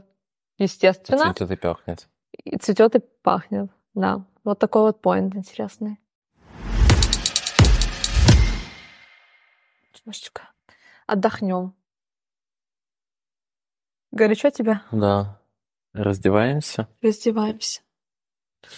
[0.58, 1.34] естественно.
[1.34, 2.08] Цветет и пахнет.
[2.44, 4.26] И цветет и пахнет, да.
[4.44, 6.00] Вот такой вот поинт интересный.
[10.00, 10.50] Немножечко
[11.06, 11.76] отдохнем.
[14.12, 14.82] Горячо тебе?
[14.92, 15.39] Да.
[15.94, 16.88] Раздеваемся?
[17.02, 17.82] Раздеваемся.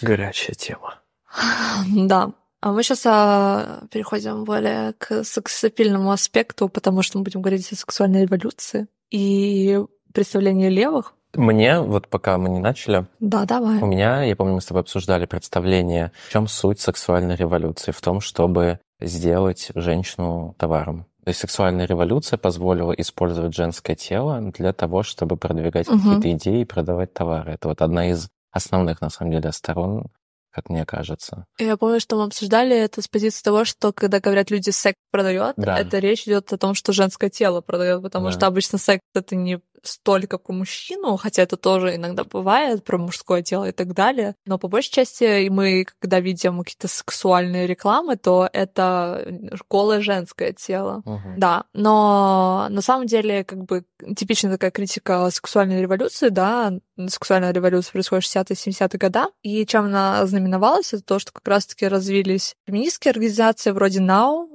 [0.00, 1.00] Горячая тема.
[1.88, 2.32] Да.
[2.60, 7.76] А мы сейчас а, переходим более к сексапильному аспекту, потому что мы будем говорить о
[7.76, 9.80] сексуальной революции и
[10.14, 11.14] представлении левых.
[11.34, 13.80] Мне, вот пока мы не начали, да, давай.
[13.80, 18.00] у меня, я помню, мы с тобой обсуждали представление, в чем суть сексуальной революции, в
[18.00, 21.06] том, чтобы сделать женщину товаром.
[21.24, 25.98] То есть сексуальная революция позволила использовать женское тело для того, чтобы продвигать угу.
[25.98, 27.52] какие-то идеи и продавать товары.
[27.52, 30.08] Это вот одна из основных, на самом деле, сторон,
[30.50, 31.46] как мне кажется.
[31.58, 35.54] Я помню, что мы обсуждали это с позиции того, что когда говорят люди секс продает,
[35.56, 35.78] да.
[35.78, 38.32] это речь идет о том, что женское тело продает, потому да.
[38.32, 43.42] что обычно секс это не столько про мужчину, хотя это тоже иногда бывает, про мужское
[43.42, 44.34] тело и так далее.
[44.46, 49.26] Но по большей части мы, когда видим какие-то сексуальные рекламы, то это
[49.68, 51.02] голое женское тело.
[51.04, 51.34] Угу.
[51.36, 53.84] Да, но на самом деле как бы
[54.16, 56.72] типичная такая критика сексуальной революции, да,
[57.08, 61.46] сексуальная революция происходит в 60-е 70-е годы, и чем она знаменовалась, это то, что как
[61.46, 64.48] раз-таки развились феминистские организации вроде Now,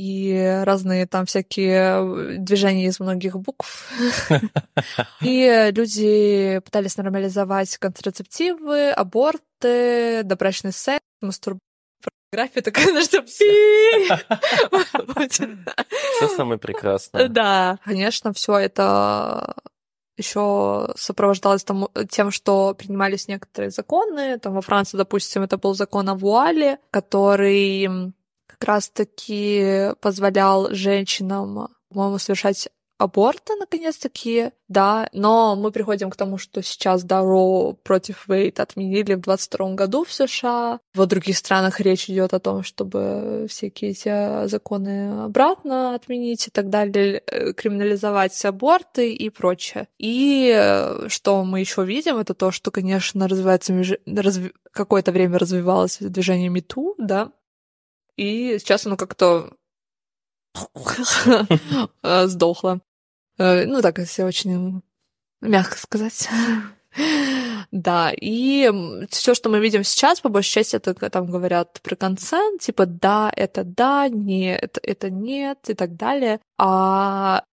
[0.00, 3.90] и разные там всякие движения из многих букв.
[5.20, 11.60] И люди пытались нормализовать контрацептивы, аборты, добрачный секс, мастурбацию
[12.32, 13.22] Графия такая, знаешь, что
[16.16, 17.28] Все самое прекрасное.
[17.28, 19.56] Да, конечно, все это
[20.16, 24.38] еще сопровождалось там, тем, что принимались некоторые законы.
[24.38, 28.12] Там во Франции, допустим, это был закон о вуале, который
[28.50, 32.68] как раз-таки позволял женщинам, по-моему, совершать
[33.00, 39.14] аборты, наконец-таки, да, но мы приходим к тому, что сейчас, да, Роу против Вейт отменили
[39.14, 40.80] в 22 году в США.
[40.94, 46.68] В других странах речь идет о том, чтобы всякие эти законы обратно отменить и так
[46.68, 49.88] далее, э, криминализовать аборты и прочее.
[49.98, 53.72] И э, что мы еще видим, это то, что, конечно, развивается,
[54.06, 54.52] разв...
[54.72, 57.32] какое-то время развивалось движение МИТУ, да,
[58.16, 59.52] и сейчас оно как-то
[62.02, 62.80] сдохла.
[63.38, 64.82] Ну, так, если очень
[65.40, 66.28] мягко сказать.
[67.72, 68.68] Да, и
[69.10, 73.30] все, что мы видим сейчас, по большей части, это там говорят про консент, типа да,
[73.36, 76.40] это да, не, это, это нет и так далее.
[76.58, 77.44] А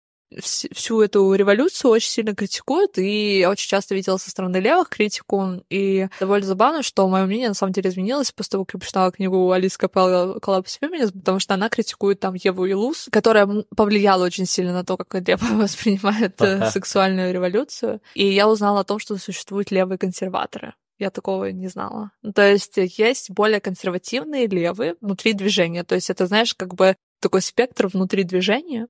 [0.40, 5.62] всю эту революцию очень сильно критикуют, и я очень часто видела со стороны левых критику,
[5.70, 9.12] и довольно забавно, что мое мнение на самом деле изменилось после того, как я прочитала
[9.12, 14.46] книгу Алисы Капелла «Коллапс феминизм», потому что она критикует там Еву Илус, которая повлияла очень
[14.46, 19.16] сильно на то, как Лева воспринимает э, сексуальную революцию, и я узнала о том, что
[19.16, 20.74] существуют левые консерваторы.
[20.98, 22.12] Я такого не знала.
[22.22, 25.84] Ну, то есть есть более консервативные левые внутри движения.
[25.84, 28.88] То есть это, знаешь, как бы такой спектр внутри движения,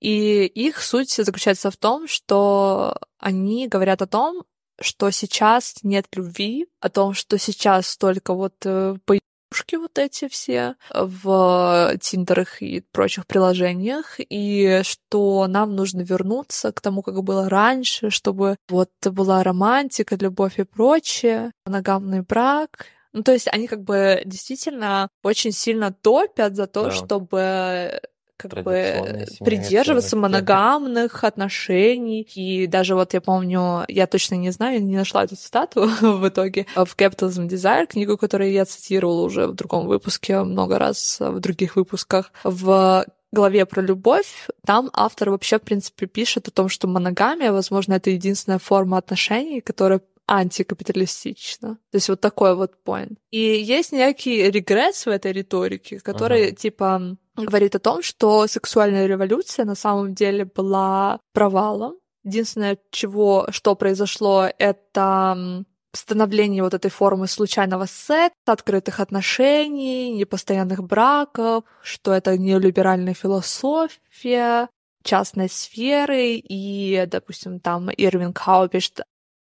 [0.00, 4.44] и их суть заключается в том, что они говорят о том,
[4.80, 10.76] что сейчас нет любви, о том, что сейчас только вот э, поебушки вот эти все
[10.94, 18.10] в тиндерах и прочих приложениях, и что нам нужно вернуться к тому, как было раньше,
[18.10, 24.22] чтобы вот была романтика, любовь и прочее, моногамный брак, ну, то есть они как бы
[24.26, 26.90] действительно очень сильно топят за то, да.
[26.90, 28.00] чтобы
[28.38, 32.22] как бы придерживаться моногамных отношений.
[32.34, 36.66] И даже вот я помню, я точно не знаю, не нашла эту цитату в итоге,
[36.74, 41.76] в Capitalism Desire, книгу, которую я цитировала уже в другом выпуске много раз, в других
[41.76, 47.52] выпусках, в главе про любовь, там автор вообще, в принципе, пишет о том, что моногамия,
[47.52, 51.78] возможно, это единственная форма отношений, которая антикапиталистично.
[51.90, 53.16] То есть вот такой вот point.
[53.30, 56.56] И есть некий регресс в этой риторике, который, ага.
[56.56, 61.96] типа, говорит о том, что сексуальная революция на самом деле была провалом.
[62.24, 71.64] Единственное, чего, что произошло, это становление вот этой формы случайного секса, открытых отношений, непостоянных браков,
[71.82, 74.68] что это неолиберальная философия,
[75.02, 79.00] частной сферы, и, допустим, там Ирвин Кау пишет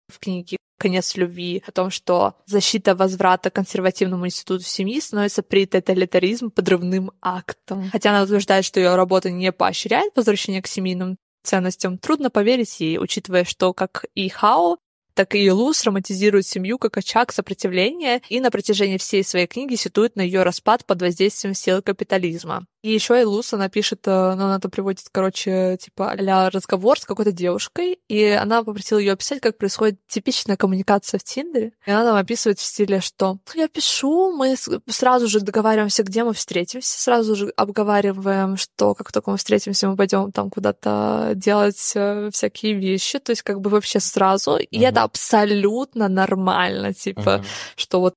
[0.08, 5.66] в книге «Конец любви» о том, что защита возврата к консервативному институту семьи становится при
[5.66, 7.90] тоталитаризм подрывным актом.
[7.90, 12.98] Хотя она утверждает, что ее работа не поощряет возвращение к семейным ценностям, трудно поверить ей,
[12.98, 14.78] учитывая, что как и Хао,
[15.16, 20.14] так и Луз романтизирует семью как очаг сопротивления и на протяжении всей своей книги ситует
[20.14, 22.66] на ее распад под воздействием сил капитализма.
[22.86, 27.04] И еще Илус, она пишет, э, ну, она там приводит, короче, типа, а разговор с
[27.04, 31.72] какой-то девушкой, и она попросила ее описать, как происходит типичная коммуникация в Тиндере.
[31.84, 34.54] И она там описывает в стиле, что я пишу, мы
[34.86, 39.96] сразу же договариваемся, где мы встретимся, сразу же обговариваем, что как только мы встретимся, мы
[39.96, 44.58] пойдем там куда-то делать э, всякие вещи, то есть как бы вообще сразу.
[44.58, 44.88] И uh-huh.
[44.88, 47.44] это абсолютно нормально, типа, uh-huh.
[47.76, 48.14] что вот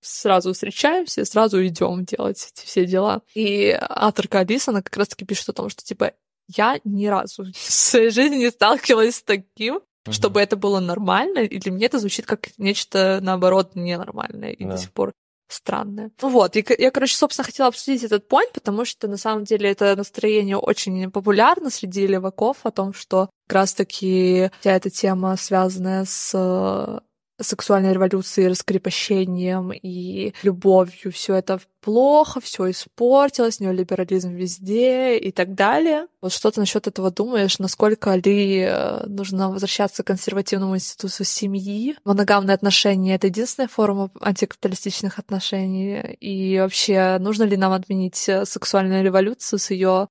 [0.00, 3.22] сразу встречаемся, сразу идем делать эти все дела.
[3.34, 6.12] И авторка Алиса, она как раз-таки пишет о том, что, типа,
[6.48, 10.12] я ни разу в своей жизни не сталкивалась с таким, mm-hmm.
[10.12, 14.72] чтобы это было нормально, и для меня это звучит как нечто, наоборот, ненормальное и да.
[14.72, 15.12] до сих пор
[15.48, 16.10] странное.
[16.20, 19.70] Ну вот, и я, короче, собственно, хотела обсудить этот point, потому что, на самом деле,
[19.70, 26.04] это настроение очень популярно среди леваков о том, что как раз-таки вся эта тема, связанная
[26.04, 27.02] с
[27.40, 31.12] сексуальной революцией, раскрепощением и любовью.
[31.12, 36.06] Все это плохо, все испортилось, неолиберализм везде и так далее.
[36.20, 37.58] Вот что ты насчет этого думаешь?
[37.58, 41.96] Насколько ли э, нужно возвращаться к консервативному институту семьи?
[42.04, 46.16] Моногамные отношения— это единственная форма антикапиталистичных отношений?
[46.20, 50.08] И вообще, нужно ли нам отменить э, сексуальную революцию с ее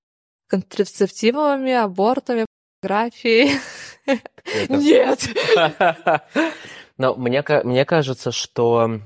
[0.47, 2.45] контрацептивами, абортами,
[2.81, 3.59] фотографией?
[4.69, 5.29] Нет!
[6.97, 9.01] Но мне, мне кажется, что,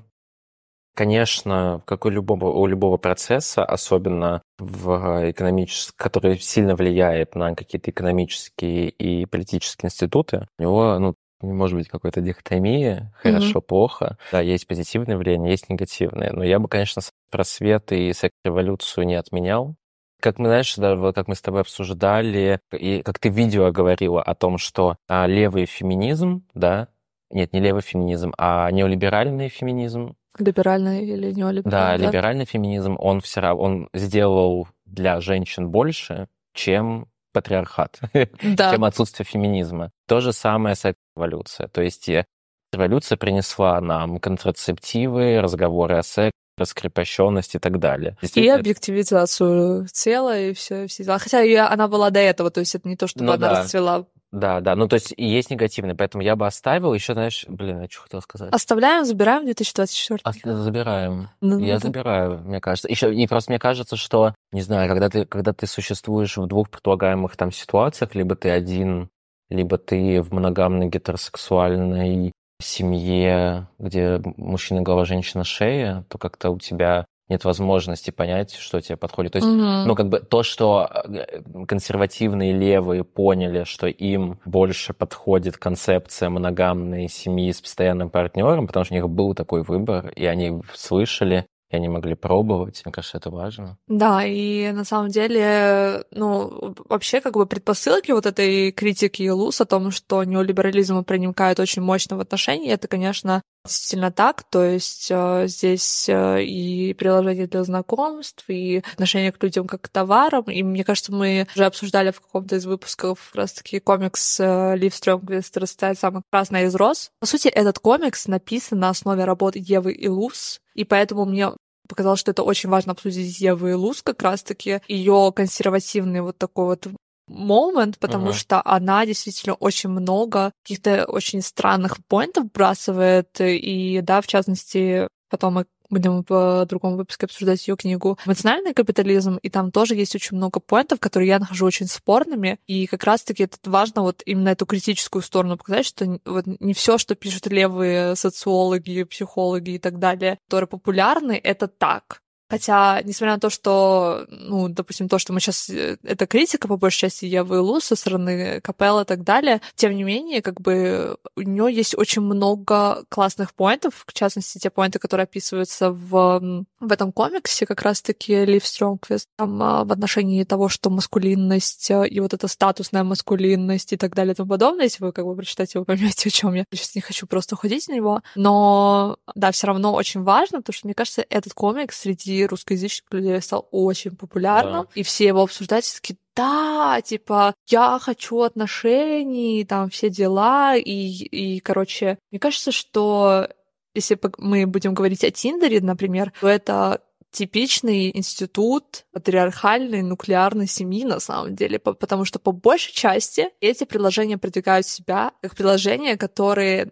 [0.95, 7.91] конечно, как у любого, у любого процесса, особенно в экономическом, который сильно влияет на какие-то
[7.91, 13.65] экономические и политические институты, у него, ну, может быть какой-то дихотомии, хорошо, mm-hmm.
[13.67, 14.17] плохо.
[14.31, 16.31] Да, есть позитивное влияние, есть негативное.
[16.31, 17.01] Но я бы, конечно,
[17.31, 19.75] просвет и секс-революцию не отменял.
[20.21, 24.21] Как мы, знаешь, да, как мы с тобой обсуждали, и как ты в видео говорила
[24.21, 26.89] о том, что а, левый феминизм, да,
[27.33, 30.15] нет, не левый феминизм, а неолиберальный феминизм.
[30.37, 31.97] Либеральный или неолиберальный?
[31.97, 32.07] Да, да?
[32.07, 37.99] либеральный феминизм, он все равно, он сделал для женщин больше, чем патриархат,
[38.43, 38.71] да.
[38.71, 39.91] чем отсутствие феминизма.
[40.07, 41.69] То же самое с эволюцией.
[41.69, 42.25] То есть э,
[42.73, 48.15] революция принесла нам контрацептивы, разговоры о сексе, раскрепощенность и так далее.
[48.35, 51.17] И объективизацию тела и все, все дела.
[51.17, 53.59] Хотя ее, она была до этого, то есть это не то, чтобы ну, она да.
[53.61, 56.93] расцвела Да, да, ну то есть есть негативный, поэтому я бы оставил.
[56.93, 58.53] Еще, знаешь, блин, я что хотел сказать.
[58.53, 60.21] Оставляем, забираем 2024?
[60.23, 61.29] Ос- забираем.
[61.41, 61.87] Ну, я это...
[61.87, 62.87] забираю, мне кажется.
[62.89, 66.69] Еще и просто мне кажется, что, не знаю, когда ты, когда ты существуешь в двух
[66.69, 69.09] предполагаемых там ситуациях, либо ты один,
[69.49, 77.05] либо ты в моногамной гетеросексуальной семье, где мужчина голова, женщина шея, то как-то у тебя
[77.31, 79.31] нет возможности понять, что тебе подходит.
[79.33, 79.57] То есть, угу.
[79.57, 87.07] ну, как бы то, что э, консервативные левые поняли, что им больше подходит концепция моногамной
[87.07, 91.75] семьи с постоянным партнером, потому что у них был такой выбор, и они слышали, и
[91.75, 92.81] они могли пробовать.
[92.85, 93.77] Мне кажется, это важно.
[93.87, 99.65] Да, и на самом деле, ну, вообще как бы предпосылки вот этой критики ИЛУС о
[99.65, 104.43] том, что неолиберализм проникает очень мощно в отношения, это, конечно, действительно так.
[104.43, 109.89] То есть э, здесь э, и приложение для знакомств, и отношение к людям как к
[109.89, 110.43] товарам.
[110.45, 114.95] И мне кажется, мы уже обсуждали в каком-то из выпусков как раз-таки комикс э, Лив
[114.95, 117.11] Стрёмквист «Растает самый красный из роз».
[117.19, 121.51] По сути, этот комикс написан на основе работы Евы и Луз, и поэтому мне
[121.87, 126.65] показалось, что это очень важно обсудить Еву и Луз как раз-таки, ее консервативный вот такой
[126.65, 126.87] вот
[127.27, 128.33] момент, потому uh-huh.
[128.33, 135.55] что она действительно очень много каких-то очень странных поинтов вбрасывает, и, да, в частности, потом
[135.55, 140.37] мы будем в другом выпуске обсуждать ее книгу «Эмоциональный капитализм», и там тоже есть очень
[140.37, 144.65] много поинтов, которые я нахожу очень спорными, и как раз-таки это важно вот именно эту
[144.65, 150.39] критическую сторону показать, что вот не все, что пишут левые социологи, психологи и так далее,
[150.47, 152.21] которые популярны, это так.
[152.51, 155.69] Хотя, несмотря на то, что, ну, допустим, то, что мы сейчас...
[155.69, 159.95] Э, это критика, по большей части, Евы Лу со стороны Капелла и так далее, тем
[159.95, 164.99] не менее, как бы у нее есть очень много классных поинтов, в частности, те поинты,
[164.99, 170.67] которые описываются в, в этом комиксе, как раз-таки Лив Стронгквист, там а, в отношении того,
[170.67, 175.05] что маскулинность э, и вот эта статусная маскулинность и так далее и тому подобное, если
[175.05, 176.65] вы как бы прочитаете, вы поймете, о чем я.
[176.73, 180.87] Сейчас не хочу просто уходить на него, но, да, все равно очень важно, потому что,
[180.87, 184.89] мне кажется, этот комикс среди русскоязычных людей стал очень популярным, да.
[184.95, 190.81] и все его обсуждают, все такие, да, типа, я хочу отношений, там все дела, и,
[190.81, 193.47] и, короче, мне кажется, что
[193.93, 197.01] если мы будем говорить о Тиндере, например, то это
[197.31, 204.37] типичный институт патриархальной нуклеарной семьи на самом деле, потому что по большей части эти приложения
[204.37, 206.91] продвигают себя как приложения, которые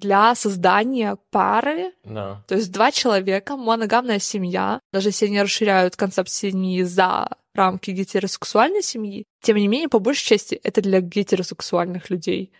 [0.00, 1.92] для создания пары.
[2.04, 2.42] Да.
[2.48, 8.82] То есть два человека, моногамная семья, даже если они расширяют концепт семьи за рамки гетеросексуальной
[8.82, 12.52] семьи, тем не менее, по большей части, это для гетеросексуальных людей.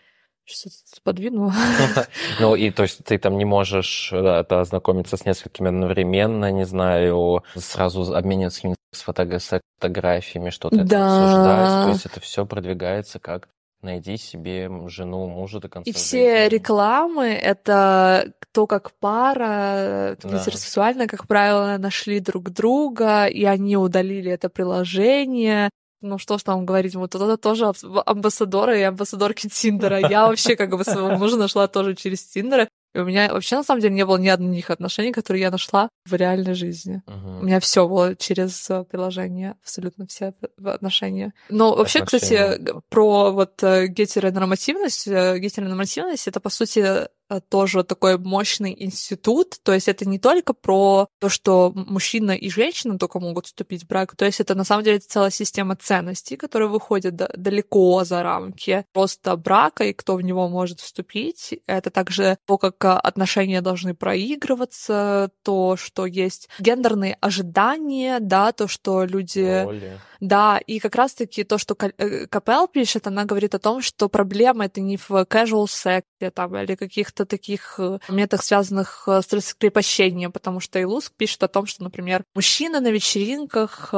[0.45, 1.53] Сейчас подвинула.
[2.39, 7.43] Ну, и то есть ты там не можешь да, ознакомиться с несколькими одновременно, не знаю,
[7.55, 11.05] сразу обмениваться с фотографиями, что-то да.
[11.05, 11.85] обсуждать.
[11.85, 13.47] То есть это все продвигается как
[13.81, 16.55] Найди себе жену, мужа до конца И все жизни.
[16.55, 20.37] рекламы— это то, как пара да.
[20.37, 25.69] гетеросексуально, как правило, нашли друг друга, и они удалили это приложение.
[26.01, 27.71] Ну что ж там говорить, вот это тоже
[28.05, 29.99] амбассадоры и амбассадорки Тиндера.
[29.99, 32.67] Я вообще как бы своего мужа нашла тоже через Тиндера.
[32.93, 35.89] И у меня вообще на самом деле не было ни одних отношений, которые я нашла
[36.05, 37.01] в реальной жизни.
[37.07, 37.39] Угу.
[37.39, 41.33] У меня все было через э, приложение, абсолютно все отношения.
[41.49, 42.57] Но вообще, отношения.
[42.57, 47.07] кстати, про вот э, гетеронормативность, э, гетеронормативность это по сути
[47.39, 49.57] тоже такой мощный институт.
[49.63, 53.87] То есть это не только про то, что мужчина и женщина только могут вступить в
[53.87, 54.15] брак.
[54.15, 59.35] То есть это на самом деле целая система ценностей, которая выходит далеко за рамки просто
[59.35, 61.59] брака и кто в него может вступить.
[61.67, 69.05] Это также то, как отношения должны проигрываться, то, что есть гендерные ожидания, да, то, что
[69.05, 69.63] люди...
[69.63, 69.99] Роли.
[70.21, 74.65] Да, и как раз-таки то, что э, Капел пишет, она говорит о том, что проблема
[74.65, 80.31] это не в casual сексе там, или каких-то таких э, моментах, связанных э, с раскрепощением,
[80.31, 83.93] потому что Илуск пишет о том, что, например, мужчины на вечеринках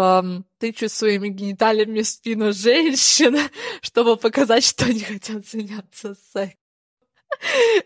[0.60, 3.38] тычут своими гениталиями в спину женщин,
[3.82, 6.60] чтобы показать, что они хотят заняться сексом.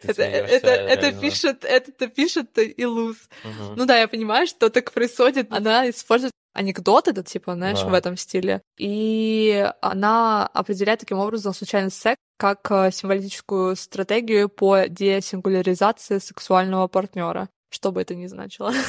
[0.03, 3.17] Это, это, это пишет, это пишет Илус.
[3.43, 3.75] Угу.
[3.75, 5.51] Ну да, я понимаю, что так происходит.
[5.51, 7.87] Она использует анекдоты, это типа, знаешь, да.
[7.87, 8.61] в этом стиле.
[8.77, 17.49] И она определяет таким образом случайный секс как э, символическую стратегию по десингуляризации сексуального партнера.
[17.69, 18.71] Что бы это ни значило.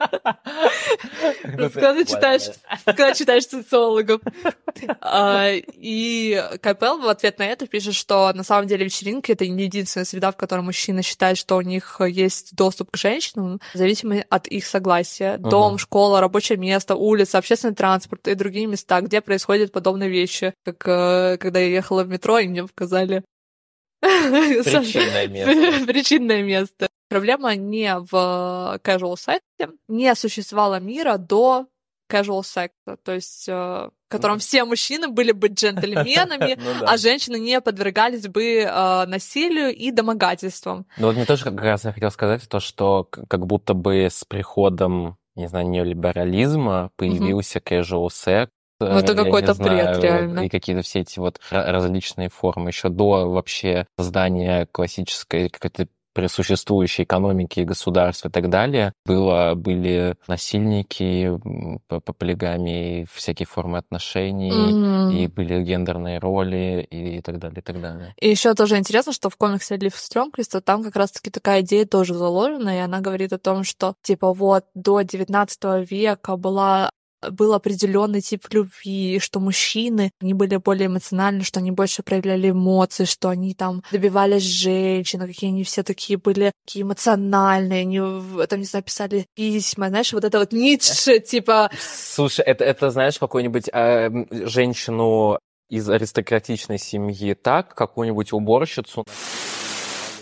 [1.56, 2.42] Когда читаешь,
[2.84, 4.20] когда читаешь социологов.
[5.00, 9.64] А, и Капел в ответ на это пишет, что на самом деле вечеринки— это не
[9.64, 14.46] единственная среда, в которой мужчины считают, что у них есть доступ к женщинам, зависимо от
[14.46, 15.38] их согласия.
[15.38, 20.54] Дом, школа, рабочее место, улица, общественный транспорт и другие места, где происходят подобные вещи.
[20.64, 23.22] Как э, когда я ехала в метро, и мне показали
[24.00, 25.86] Причинное место.
[25.86, 26.88] Причинное место.
[27.10, 29.74] Проблема не в casual сексе.
[29.88, 31.66] Не существовало мира до
[32.08, 34.40] casual секса, то есть э, в котором ну.
[34.40, 36.86] все мужчины были бы джентльменами, ну, да.
[36.92, 40.86] а женщины не подвергались бы э, насилию и домогательствам.
[40.98, 44.24] Ну вот мне тоже как раз я хотел сказать то, что как будто бы с
[44.24, 47.80] приходом не знаю, неолиберализма появился mm-hmm.
[47.80, 50.40] casual секс, ну, это какой-то бред, реально.
[50.40, 52.70] И какие-то все эти вот различные формы.
[52.70, 61.30] Еще до вообще создания классической какой-то присуществующей экономики государства и так далее, было, были насильники
[61.88, 65.14] по, по полигамии, всякие формы отношений, mm-hmm.
[65.14, 68.14] и были гендерные роли и, и так далее, и так далее.
[68.20, 72.14] И еще тоже интересно, что в комиксе Лив Стрёмквиста там как раз-таки такая идея тоже
[72.14, 76.90] заложена, и она говорит о том, что типа вот до 19 века была
[77.30, 83.04] был определенный тип любви, что мужчины, они были более эмоциональны, что они больше проявляли эмоции,
[83.04, 88.64] что они там добивались женщин, какие они все такие были такие эмоциональные, они там, не
[88.64, 91.70] знаю, писали письма, знаешь, вот это вот Ницше, типа...
[91.78, 94.08] Слушай, это, это знаешь, какую-нибудь э,
[94.46, 99.04] женщину из аристократичной семьи так, какую-нибудь уборщицу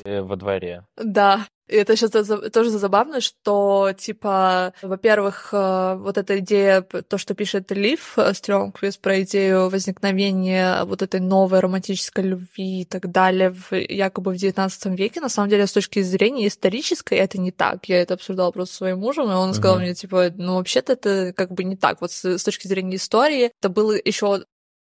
[0.05, 0.85] во дворе.
[0.97, 2.11] Да, и это сейчас
[2.53, 9.23] тоже забавно, что, типа, во-первых, э, вот эта идея, то, что пишет Лив Стрёмквист про
[9.23, 15.21] идею возникновения вот этой новой романтической любви и так далее, в, якобы в XIX веке,
[15.21, 17.87] на самом деле, с точки зрения исторической, это не так.
[17.87, 19.83] Я это обсуждала просто со своим мужем, и он сказал uh-huh.
[19.83, 22.01] мне, типа, ну, вообще-то это как бы не так.
[22.01, 24.45] Вот с, с точки зрения истории, это было еще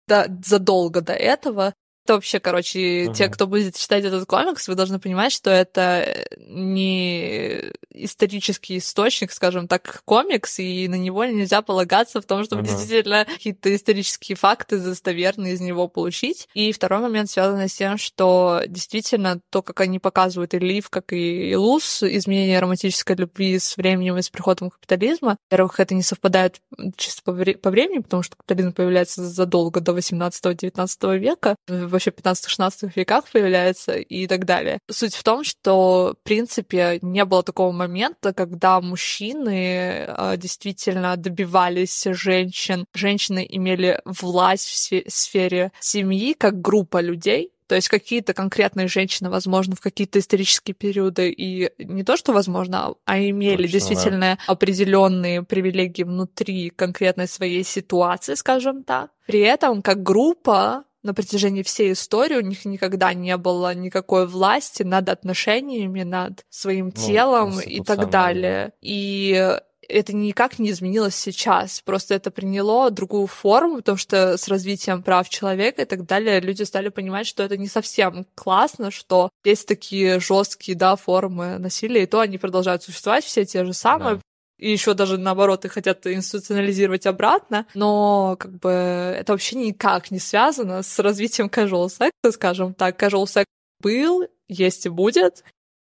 [0.07, 1.73] да, задолго до этого,
[2.07, 3.13] это вообще, короче, угу.
[3.13, 9.67] те, кто будет читать этот комикс, вы должны понимать, что это не исторический источник, скажем
[9.67, 12.69] так, комикс, и на него нельзя полагаться в том, чтобы угу.
[12.69, 16.47] действительно какие-то исторические факты достоверные из него получить.
[16.53, 21.11] И второй момент связан с тем, что действительно то, как они показывают и Лив, как
[21.11, 26.61] и Луз, изменение романтической любви с временем и с приходом капитализма, во-первых, это не совпадает
[26.95, 31.57] чисто по, вре- по времени, потому что капитализм появляется задолго до 18-19 века,
[31.97, 34.79] вообще 15-16 веках появляется и так далее.
[34.89, 42.05] Суть в том, что, в принципе, не было такого момента, когда мужчины а, действительно добивались
[42.05, 49.29] женщин, женщины имели власть в сфере семьи как группа людей, то есть какие-то конкретные женщины,
[49.29, 54.53] возможно, в какие-то исторические периоды и не то, что возможно, а имели Точно, действительно да.
[54.53, 59.11] определенные привилегии внутри конкретной своей ситуации, скажем так.
[59.25, 64.83] При этом как группа на протяжении всей истории у них никогда не было никакой власти
[64.83, 68.73] над отношениями, над своим ну, телом и так далее.
[68.81, 71.81] И это никак не изменилось сейчас.
[71.81, 76.63] Просто это приняло другую форму, потому что с развитием прав человека и так далее люди
[76.63, 82.07] стали понимать, что это не совсем классно, что есть такие жесткие да, формы насилия, и
[82.07, 84.15] то они продолжают существовать, все те же самые.
[84.15, 84.21] Да
[84.57, 90.19] и еще даже наоборот их хотят институционализировать обратно, но как бы это вообще никак не
[90.19, 93.01] связано с развитием casual секса, скажем так.
[93.01, 93.47] Casual секс
[93.81, 95.43] был, есть и будет.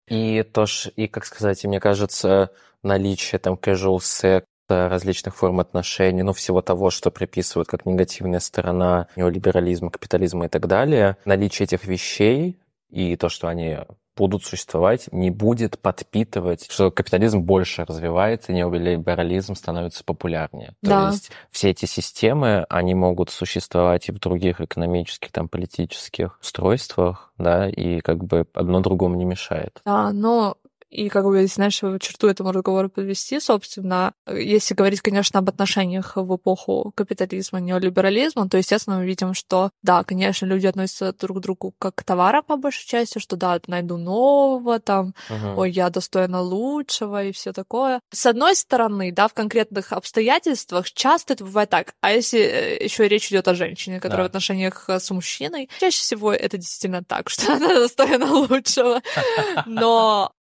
[0.08, 2.52] И тоже, и как сказать, мне кажется,
[2.84, 9.08] наличие там casual секса различных форм отношений, ну, всего того, что приписывают как негативная сторона
[9.16, 12.60] неолиберализма, капитализма и так далее, наличие этих вещей
[12.90, 13.78] и то, что они
[14.16, 20.74] будут существовать, не будет подпитывать, что капитализм больше развивается, неолиберализм становится популярнее.
[20.82, 21.08] Да.
[21.08, 27.34] То есть все эти системы, они могут существовать и в других экономических, там, политических устройствах,
[27.38, 29.82] да, и как бы одно другому не мешает.
[29.86, 30.58] Да, но
[30.96, 36.36] и как бы, знаешь, черту этому разговору подвести, собственно, если говорить, конечно, об отношениях в
[36.36, 41.74] эпоху капитализма, неолиберализма, то, естественно, мы видим, что, да, конечно, люди относятся друг к другу
[41.78, 45.56] как к товарам, по большей части, что, да, найду нового, там, uh-huh.
[45.56, 48.00] ой, я достойна лучшего и все такое.
[48.12, 51.94] С одной стороны, да, в конкретных обстоятельствах часто это бывает так.
[52.02, 54.24] А если э, еще речь идет о женщине, которая да.
[54.24, 59.02] в отношениях с мужчиной, чаще всего это действительно так, что она достойна лучшего.
[59.66, 60.32] Но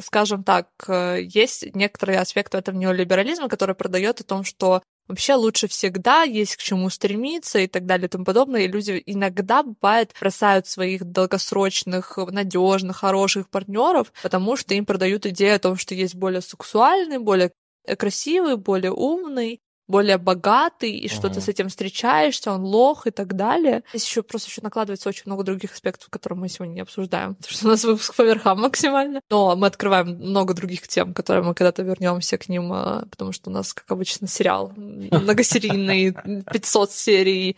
[0.00, 5.68] скажем так, э, есть некоторые аспекты этого неолиберализма, который продает о том, что вообще лучше
[5.68, 8.62] всегда, есть к чему стремиться и так далее и тому подобное.
[8.62, 15.56] И люди иногда, бывает, бросают своих долгосрочных, надежных, хороших партнеров, потому что им продают идею
[15.56, 17.52] о том, что есть более сексуальный, более
[17.98, 23.34] красивый, более умный, более богатый, и что ты с этим встречаешься, он лох и так
[23.34, 23.82] далее.
[23.90, 27.54] Здесь еще просто еще накладывается очень много других аспектов, которые мы сегодня не обсуждаем, потому
[27.54, 29.20] что у нас выпуск по верхам максимально.
[29.30, 33.50] Но мы открываем много других тем, которые мы когда-то вернемся к ним, а, потому что
[33.50, 36.12] у нас, как обычно, сериал многосерийный,
[36.52, 37.56] 500 серий,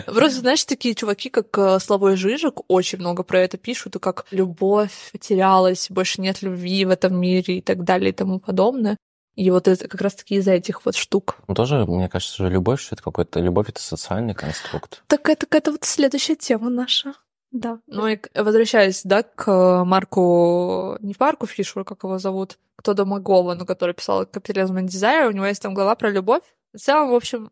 [0.06, 4.26] Просто, знаешь, такие чуваки, как э, Славой Жижик, очень много про это пишут, и как
[4.30, 8.96] любовь потерялась, больше нет любви в этом мире и так далее и тому подобное.
[9.34, 11.36] И вот это как раз-таки из-за этих вот штук.
[11.48, 13.40] Ну, тоже, мне кажется, что любовь, что это какой-то...
[13.40, 15.02] Любовь— это социальный конструкт.
[15.08, 17.14] Так это, это вот следующая тема наша.
[17.50, 17.78] Да.
[17.86, 23.64] Ну и возвращаясь, да, к Марку, не Марку Фишеру, как его зовут, кто Домагова, ну,
[23.64, 26.42] который писал «Капитализм и дизайн», у него есть там глава про любовь.
[26.72, 27.50] В целом, в общем,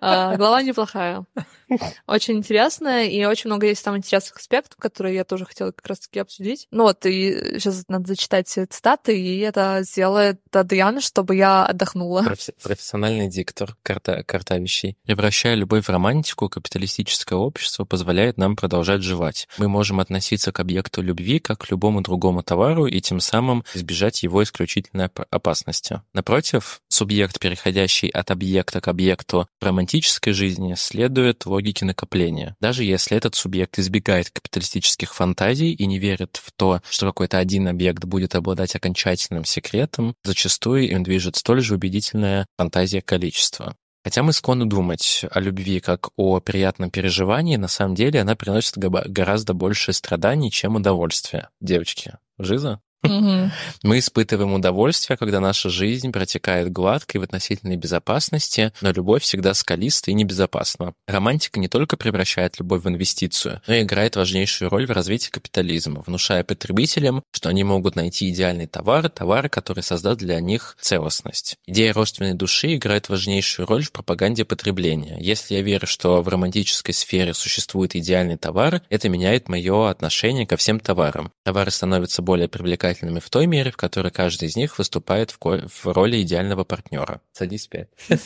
[0.00, 1.24] глава неплохая.
[2.06, 6.18] Очень интересная, и очень много есть там интересных аспектов, которые я тоже хотела как раз-таки
[6.18, 6.66] обсудить.
[6.72, 12.24] Ну вот, и сейчас надо зачитать цитаты, и это сделает Адриана, чтобы я отдохнула.
[12.62, 14.96] Профессиональный диктор, карта, карта вещей.
[15.04, 19.46] Превращая любовь в романтику, капиталистическое общество позволяет нам продолжать жевать.
[19.58, 24.22] Мы можем относиться к объекту любви как к любому другому товару и тем самым избежать
[24.22, 26.02] его исключительной опасности.
[26.12, 28.49] Напротив, субъект, переходящий от объекта
[28.80, 32.56] к объекту романтической жизни, следует логике накопления.
[32.60, 37.68] Даже если этот субъект избегает капиталистических фантазий и не верит в то, что какой-то один
[37.68, 43.76] объект будет обладать окончательным секретом, зачастую им движет столь же убедительная фантазия количества.
[44.02, 48.78] Хотя мы склонны думать о любви как о приятном переживании, на самом деле она приносит
[48.78, 51.50] гораздо больше страданий, чем удовольствия.
[51.60, 52.80] Девочки, Жиза?
[53.82, 59.54] Мы испытываем удовольствие, когда наша жизнь протекает гладко и в относительной безопасности, но любовь всегда
[59.54, 60.94] скалиста и небезопасна.
[61.06, 66.02] Романтика не только превращает любовь в инвестицию, но и играет важнейшую роль в развитии капитализма,
[66.06, 71.56] внушая потребителям, что они могут найти идеальный товар, товар, который создаст для них целостность.
[71.66, 75.16] Идея родственной души играет важнейшую роль в пропаганде потребления.
[75.20, 80.56] Если я верю, что в романтической сфере существует идеальный товар, это меняет мое отношение ко
[80.56, 81.32] всем товарам.
[81.50, 85.86] Товары становятся более привлекательными в той мере, в которой каждый из них выступает в, в
[85.86, 87.22] роли идеального партнера.
[87.32, 87.88] Садись пять.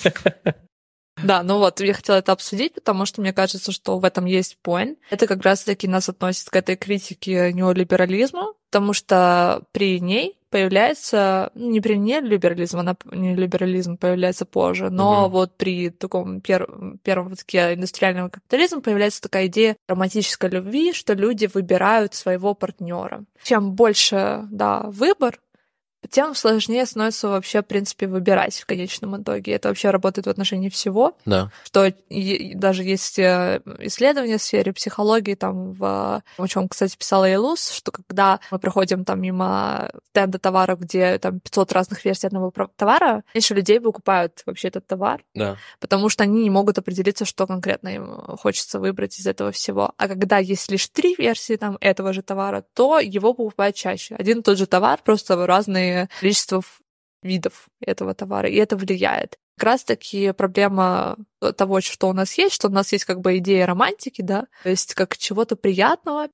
[1.23, 4.59] Да, ну вот, я хотела это обсудить, потому что мне кажется, что в этом есть
[4.65, 4.97] point.
[5.11, 11.69] Это как раз-таки нас относит к этой критике неолиберализма, потому что при ней появляется, ну,
[11.69, 15.33] не при неолиберализме, она неолиберализм появляется позже, но угу.
[15.33, 16.71] вот при таком пер,
[17.03, 23.25] первом витке индустриального капитализма появляется такая идея романтической любви, что люди выбирают своего партнера.
[23.43, 25.41] Чем больше, да, выбор,
[26.11, 29.53] тем сложнее становится вообще, в принципе, выбирать в конечном итоге.
[29.53, 31.17] Это вообще работает в отношении всего.
[31.25, 31.51] Да.
[31.65, 31.93] Что
[32.55, 37.93] даже есть э, исследования в сфере психологии, там, в, о чем, кстати, писала Элус, что
[37.93, 43.55] когда мы проходим там мимо стенда товаров, где там 500 разных версий одного товара, меньше
[43.55, 45.57] людей покупают вообще этот товар, да.
[45.81, 48.07] потому что они не могут определиться, что конкретно им
[48.39, 49.93] хочется выбрать из этого всего.
[49.97, 54.15] А когда есть лишь три версии там этого же товара, то его покупают чаще.
[54.17, 55.45] Один и тот же товар, просто в
[56.21, 56.63] количество
[57.23, 59.37] видов этого товара, и это влияет.
[59.57, 61.17] Как раз-таки проблема
[61.57, 64.71] того, что у нас есть, что у нас есть как бы идея романтики, да, то
[64.71, 66.29] есть как чего-то приятного,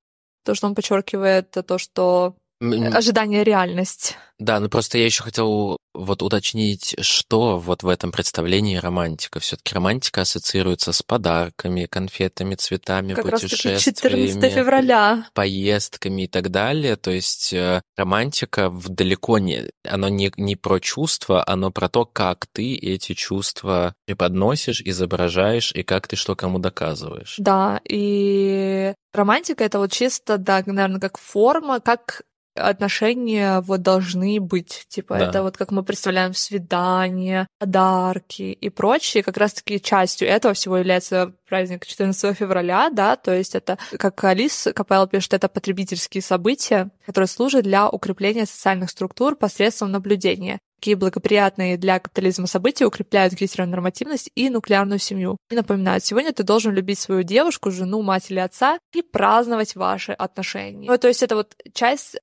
[0.45, 4.17] то, что он подчеркивает, то, что ожидание реальность.
[4.41, 9.39] Да, ну просто я еще хотел вот уточнить, что вот в этом представлении романтика.
[9.39, 15.27] Все-таки романтика ассоциируется с подарками, конфетами, цветами, как путешествиями, 14 февраля.
[15.35, 16.97] поездками и так далее.
[16.97, 22.07] То есть э, романтика в далеко не, оно не, не про чувства, оно про то,
[22.07, 27.35] как ты эти чувства преподносишь, изображаешь и как ты что кому доказываешь.
[27.37, 32.23] Да, и романтика это вот чисто, да, наверное, как форма, как
[32.61, 34.87] отношения вот должны быть.
[34.89, 35.29] Типа, да.
[35.29, 39.23] это вот как мы представляем свидания, подарки и прочее.
[39.23, 44.69] Как раз-таки частью этого всего является праздник 14 февраля, да, то есть это, как Алис
[44.75, 50.61] Капелл пишет, это потребительские события, которые служат для укрепления социальных структур посредством наблюдения.
[50.81, 55.37] Такие благоприятные для капитализма события укрепляют гетеронормативность и нуклеарную семью.
[55.51, 60.13] И напоминают, сегодня ты должен любить свою девушку, жену, мать или отца и праздновать ваши
[60.13, 60.89] отношения.
[60.91, 62.17] Ну, то есть это вот часть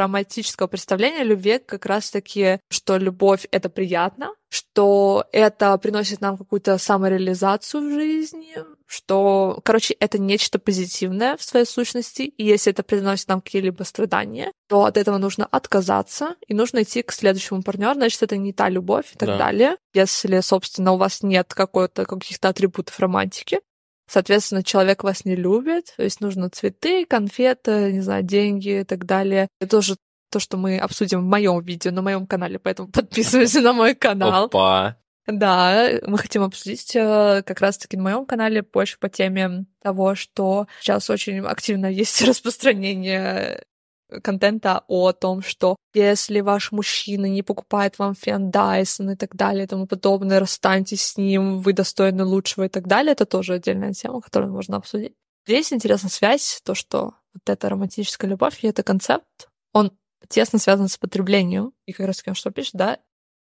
[0.00, 6.76] романтического представления о любви как раз-таки, что любовь— это приятно, что это приносит нам какую-то
[6.78, 13.28] самореализацию в жизни, что, короче, это нечто позитивное в своей сущности, и если это приносит
[13.28, 18.22] нам какие-либо страдания, то от этого нужно отказаться, и нужно идти к следующему партнеру, значит,
[18.22, 19.38] это не та любовь и так да.
[19.38, 19.76] далее.
[19.94, 23.60] Если, собственно, у вас нет какой-то, каких-то атрибутов романтики,
[24.10, 29.06] Соответственно, человек вас не любит, то есть нужно цветы, конфеты, не знаю, деньги и так
[29.06, 29.46] далее.
[29.60, 29.96] Это тоже
[30.32, 34.46] то, что мы обсудим в моем видео на моем канале, поэтому подписывайся на мой канал.
[34.46, 34.96] Опа.
[35.28, 40.66] Да, мы хотим обсудить э, как раз-таки на моем канале больше по теме того, что
[40.80, 43.62] сейчас очень активно есть распространение
[44.22, 49.64] контента о том, что если ваш мужчина не покупает вам фен Dyson и так далее
[49.64, 53.92] и тому подобное, расстаньтесь с ним, вы достойны лучшего и так далее, это тоже отдельная
[53.92, 55.14] тема, которую можно обсудить.
[55.46, 59.92] Здесь интересна связь, то, что вот эта романтическая любовь и это концепт, он
[60.28, 61.72] тесно связан с потреблением.
[61.86, 62.98] И как раз что пишет, да,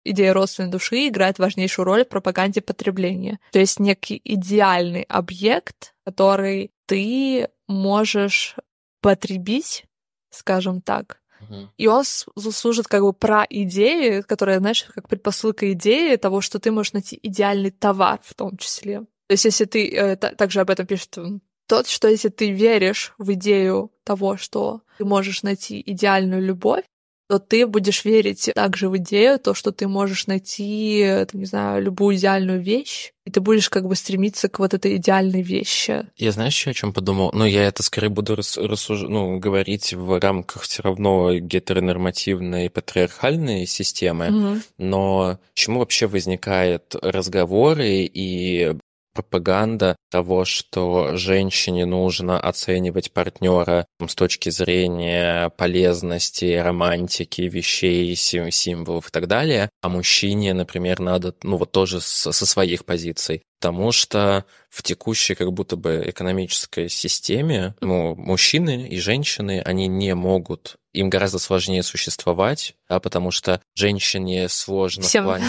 [0.04, 3.38] идея родственной души играет важнейшую роль в пропаганде потребления.
[3.52, 8.56] То есть некий идеальный объект, который ты можешь
[9.00, 9.84] потребить
[10.32, 11.18] скажем так.
[11.76, 16.70] И он служит как бы про идеи, которая, знаешь, как предпосылка идеи того, что ты
[16.70, 19.00] можешь найти идеальный товар в том числе.
[19.00, 21.16] То есть если ты, э, также об этом пишет
[21.66, 26.84] тот, что если ты веришь в идею того, что ты можешь найти идеальную любовь,
[27.28, 31.82] то ты будешь верить также в идею, то, что ты можешь найти, там, не знаю,
[31.82, 36.06] любую идеальную вещь, и ты будешь как бы стремиться к вот этой идеальной вещи.
[36.16, 37.30] Я знаешь, еще о чем подумал?
[37.32, 39.02] Ну, я это скорее буду рас, рассуж...
[39.02, 44.60] ну, говорить в рамках все равно гетеронормативной патриархальной системы, угу.
[44.78, 48.76] но чему вообще возникают разговоры и
[49.12, 59.10] пропаганда того, что женщине нужно оценивать партнера с точки зрения полезности, романтики, вещей, символов и
[59.10, 63.42] так далее, а мужчине, например, надо, ну вот тоже со своих позиций.
[63.62, 70.16] Потому что в текущей как будто бы экономической системе ну, мужчины и женщины, они не
[70.16, 75.22] могут им гораздо сложнее существовать, да, потому что женщине сложно всем.
[75.22, 75.46] в плане...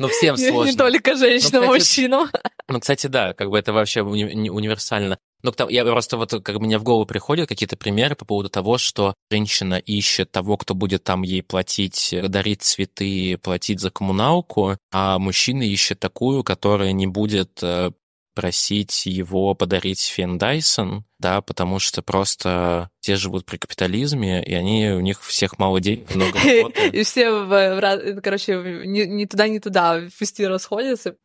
[0.00, 0.72] Ну, всем сложно.
[0.72, 2.30] Не только женщинам, ну, мужчинам.
[2.66, 5.18] Ну, кстати, да, как бы это вообще уни- универсально.
[5.42, 8.78] Но я просто вот, как бы мне в голову приходят какие-то примеры по поводу того,
[8.78, 15.18] что женщина ищет того, кто будет там ей платить, дарить цветы, платить за коммуналку, а
[15.18, 17.90] мужчина ищет такую, которая не будет э,
[18.34, 24.90] просить его подарить фен Дайсон, да, потому что просто те живут при капитализме, и они,
[24.90, 26.88] у них всех мало денег, много работы.
[26.88, 31.16] И все, короче, ни туда, ни туда, пусти расходятся.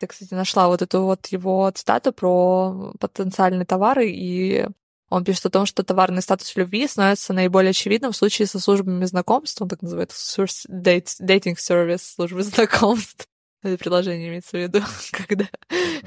[0.00, 4.66] Я, кстати, нашла вот эту вот его цитату про потенциальные товары, и
[5.10, 9.04] он пишет о том, что товарный статус любви становится наиболее очевидным в случае со службами
[9.04, 13.26] знакомств, он так называет dating service, службы знакомств.
[13.62, 14.80] Это приложение имеется в виду,
[15.12, 15.46] когда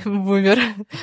[0.06, 0.60] бумер.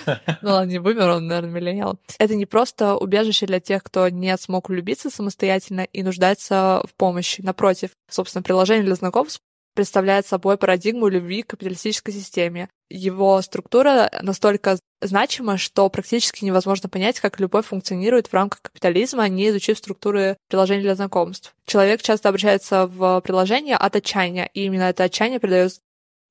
[0.43, 2.01] Ну ладно, не бумер, он, наверное, миллениал.
[2.18, 7.41] Это не просто убежище для тех, кто не смог влюбиться самостоятельно и нуждается в помощи.
[7.43, 9.43] Напротив, собственно, приложение для знакомств
[9.75, 12.68] представляет собой парадигму любви к капиталистической системе.
[12.89, 19.49] Его структура настолько значима, что практически невозможно понять, как любовь функционирует в рамках капитализма, не
[19.49, 21.55] изучив структуры приложений для знакомств.
[21.66, 25.81] Человек часто обращается в приложение от отчаяния, и именно это отчаяние придает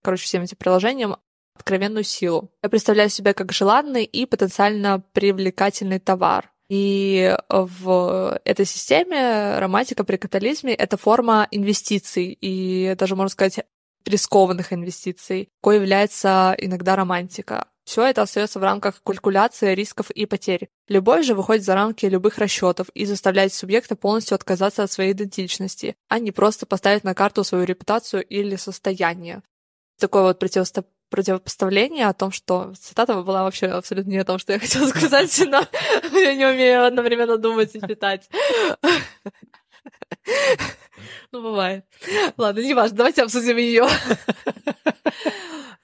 [0.02, 1.18] короче, всем этим приложениям
[1.56, 2.52] откровенную силу.
[2.64, 6.52] Я представляю себя как желанный и потенциально привлекательный товар.
[6.70, 13.66] И в этой системе романтика при капитализме— это форма инвестиций, и даже, можно сказать,
[14.06, 17.68] рискованных инвестиций, какой является иногда романтика.
[17.86, 20.70] Все это остается в рамках калькуляции рисков и потерь.
[20.88, 25.96] Любовь же выходит за рамки любых расчетов и заставляет субъекта полностью отказаться от своей идентичности,
[26.08, 29.42] а не просто поставить на карту свою репутацию или состояние
[30.00, 34.54] такое вот противостоп противопоставление о том, что цитата была вообще абсолютно не о том, что
[34.54, 35.66] я хотела сказать, но
[36.20, 38.30] я не умею одновременно думать и читать.
[41.32, 41.86] Ну, бывает.
[42.38, 43.88] Ладно, не важно, давайте обсудим ее.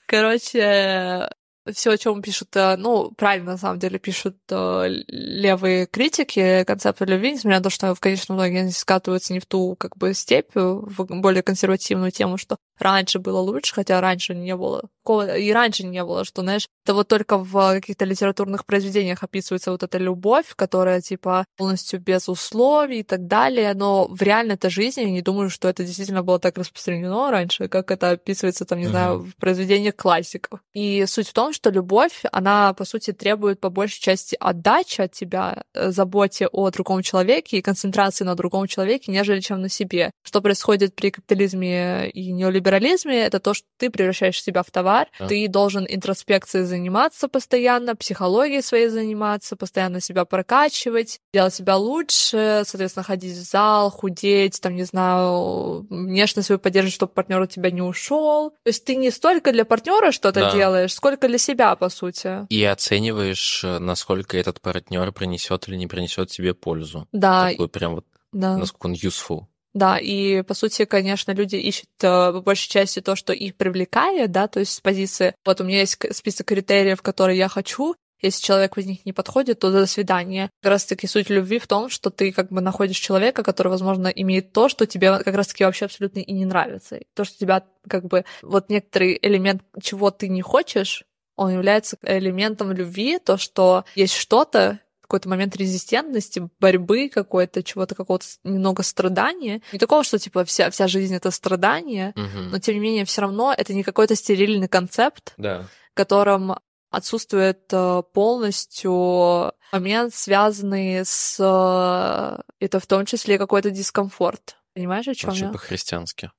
[0.07, 1.29] Короче,
[1.73, 7.05] все, о чем пишут, э, ну, правильно, на самом деле, пишут э, левые критики концепта
[7.05, 11.05] любви, несмотря на то, что, конечно, многие скатываются не в ту, как бы, степь, в
[11.09, 16.25] более консервативную тему, что раньше было лучше, хотя раньше не было и раньше не было,
[16.25, 21.45] что, знаешь, это вот только в каких-то литературных произведениях описывается вот эта любовь, которая, типа,
[21.57, 25.83] полностью без условий и так далее, но в реальной-то жизни я не думаю, что это
[25.83, 28.89] действительно было так распространено раньше, как это описывается, там, не uh-huh.
[28.89, 30.59] знаю, в произведениях классиков.
[30.73, 35.11] И суть в том, что любовь, она, по сути, требует по большей части отдачи от
[35.11, 40.11] тебя, э, заботе о другом человеке и концентрации на другом человеке, нежели чем на себе.
[40.23, 45.07] Что происходит при капитализме и неолиберализме либерализме, это то, что ты превращаешь себя в товар,
[45.19, 45.27] да.
[45.27, 53.03] ты должен интроспекцией заниматься постоянно, психологией своей заниматься, постоянно себя прокачивать, делать себя лучше, соответственно,
[53.03, 57.81] ходить в зал, худеть, там, не знаю, внешность свою поддерживать, чтобы партнер у тебя не
[57.81, 58.51] ушел.
[58.51, 60.53] То есть ты не столько для партнера что-то да.
[60.53, 62.45] делаешь, сколько для себя, по сути.
[62.49, 67.07] И оцениваешь, насколько этот партнер принесет или не принесет тебе пользу.
[67.11, 67.49] Да.
[67.49, 68.57] Такой прям вот, да.
[68.57, 69.45] насколько он useful.
[69.75, 74.31] Да, и по сути, конечно, люди ищут э, по большей части то, что их привлекает,
[74.31, 78.41] да, то есть с позиции, вот у меня есть список критериев, которые я хочу, если
[78.41, 80.49] человек из них не подходит, то до свидания.
[80.61, 84.07] Как раз таки суть любви в том, что ты как бы находишь человека, который, возможно,
[84.07, 87.01] имеет то, что тебе как раз таки вообще абсолютно и не нравится.
[87.13, 91.03] То, что тебя как бы вот некоторый элемент, чего ты не хочешь,
[91.35, 98.25] он является элементом любви, то, что есть что-то, какой-то момент резистентности, борьбы какой-то, чего-то, какого-то
[98.43, 99.61] немного страдания.
[99.71, 102.49] Не такого, что типа вся, вся жизнь это страдание, угу.
[102.51, 105.67] но тем не менее все равно это не какой-то стерильный концепт, да.
[105.91, 106.55] в котором
[106.89, 111.37] отсутствует э, полностью момент, связанный с...
[111.39, 114.57] Э, это в том числе какой-то дискомфорт.
[114.73, 115.49] Понимаешь, о чем я?
[115.49, 116.31] по-христиански.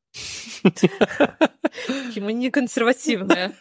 [2.17, 3.53] Мы не консервативные.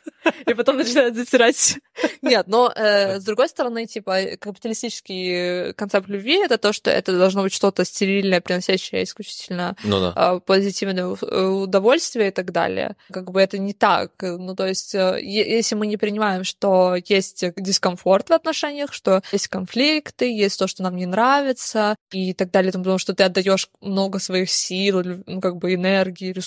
[0.46, 1.78] И потом начинают затирать.
[2.22, 7.44] Нет, но э, с другой стороны, типа, капиталистический концепт любви это то, что это должно
[7.44, 10.14] быть что-то стерильное, приносящее исключительно ну, да.
[10.16, 12.96] э, позитивное удовольствие и так далее.
[13.12, 14.12] Как бы это не так.
[14.22, 19.48] Ну, то есть, э, если мы не принимаем, что есть дискомфорт в отношениях, что есть
[19.48, 24.20] конфликты, есть то, что нам не нравится и так далее, потому что ты отдаешь много
[24.20, 26.45] своих сил, ну, как бы энергии, ресурсов,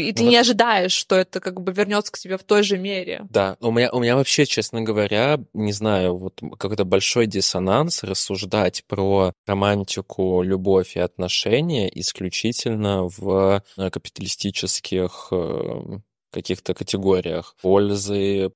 [0.00, 0.30] и ты вот.
[0.30, 3.26] не ожидаешь, что это как бы вернется к тебе в той же мере.
[3.30, 8.84] Да, у меня, у меня вообще, честно говоря, не знаю, вот какой-то большой диссонанс рассуждать
[8.86, 15.98] про романтику, любовь и отношения исключительно в э, капиталистических э,
[16.32, 18.50] каких-то категориях пользы,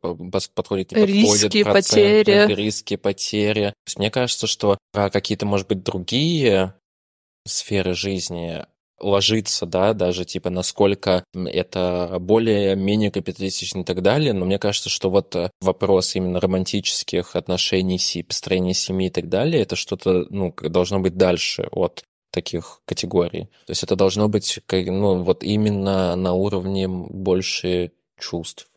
[0.00, 2.54] подходит, не риски, подходит, потери.
[2.54, 3.74] риски, потери.
[3.96, 6.74] Мне кажется, что про какие-то, может быть, другие
[7.46, 8.64] сферы жизни
[9.00, 15.10] ложится, да, даже типа насколько это более-менее капиталистично и так далее, но мне кажется, что
[15.10, 21.00] вот э, вопрос именно романтических отношений, построения семьи и так далее, это что-то, ну, должно
[21.00, 23.44] быть дальше от таких категорий.
[23.66, 28.68] То есть это должно быть, ну, вот именно на уровне больше чувств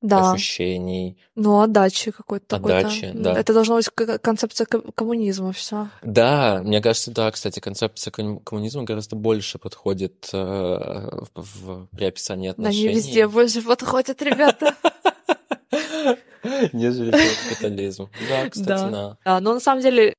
[0.00, 0.32] да.
[0.32, 1.18] ощущений.
[1.34, 2.56] Ну, отдачи какой-то.
[2.56, 3.38] Отдачи, да.
[3.38, 3.88] Это должна быть
[4.22, 5.88] концепция коммунизма, все.
[6.02, 12.50] Да, мне кажется, да, кстати, концепция коммунизма гораздо больше подходит э, в, в, при описании
[12.50, 12.82] отношений.
[12.84, 14.74] Да, не везде больше подходит, ребята.
[16.72, 17.10] Нежели
[17.48, 18.08] капитализм.
[18.28, 18.92] Да, кстати.
[19.24, 20.14] Да, но на самом деле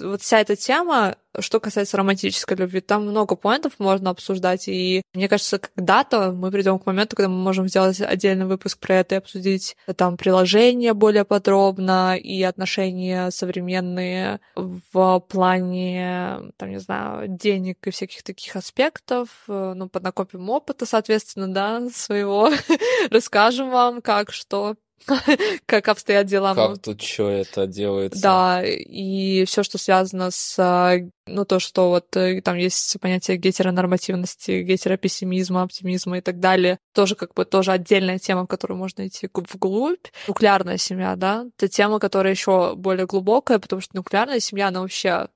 [0.00, 5.28] вот вся эта тема, что касается романтической любви, там много поинтов можно обсуждать, и мне
[5.28, 9.18] кажется, когда-то мы придем к моменту, когда мы можем сделать отдельный выпуск про это и
[9.18, 17.90] обсудить там приложения более подробно и отношения современные в плане, там, не знаю, денег и
[17.90, 22.50] всяких таких аспектов, ну, поднакопим опыта, соответственно, да, своего,
[23.10, 24.76] расскажем вам, как, что,
[25.66, 26.54] как обстоят дела.
[26.54, 28.20] Как тут что это делается?
[28.20, 30.96] Да, и все, что связано с, а,
[31.26, 36.78] ну, то, что вот э, там есть понятие гетеронормативности, гетеропессимизма, оптимизма и так далее.
[36.94, 40.06] Тоже как бы тоже отдельная тема, в которую можно идти вглубь.
[40.28, 45.28] Нуклеарная семья, да, это тема, которая еще более глубокая, потому что нуклеарная семья, она вообще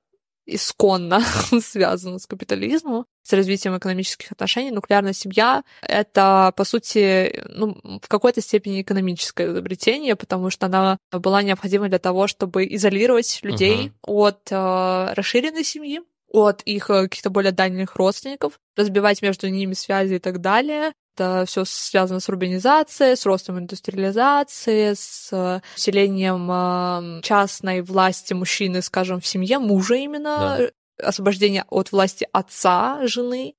[0.45, 1.21] исконно
[1.61, 4.69] связано с капитализмом, с развитием экономических отношений.
[4.69, 11.41] Нуклеарная семья— это, по сути, ну, в какой-то степени экономическое изобретение, потому что она была
[11.41, 13.91] необходима для того, чтобы изолировать людей uh-huh.
[14.03, 16.01] от э, расширенной семьи,
[16.31, 20.91] от их э, каких-то более дальних родственников, разбивать между ними связи и так далее.
[21.17, 29.25] Это все связано с урбанизацией, с ростом индустриализации, с усилением частной власти мужчины, скажем, в
[29.25, 30.69] семье, мужа именно, да.
[31.01, 33.55] Освобождение от власти отца, жены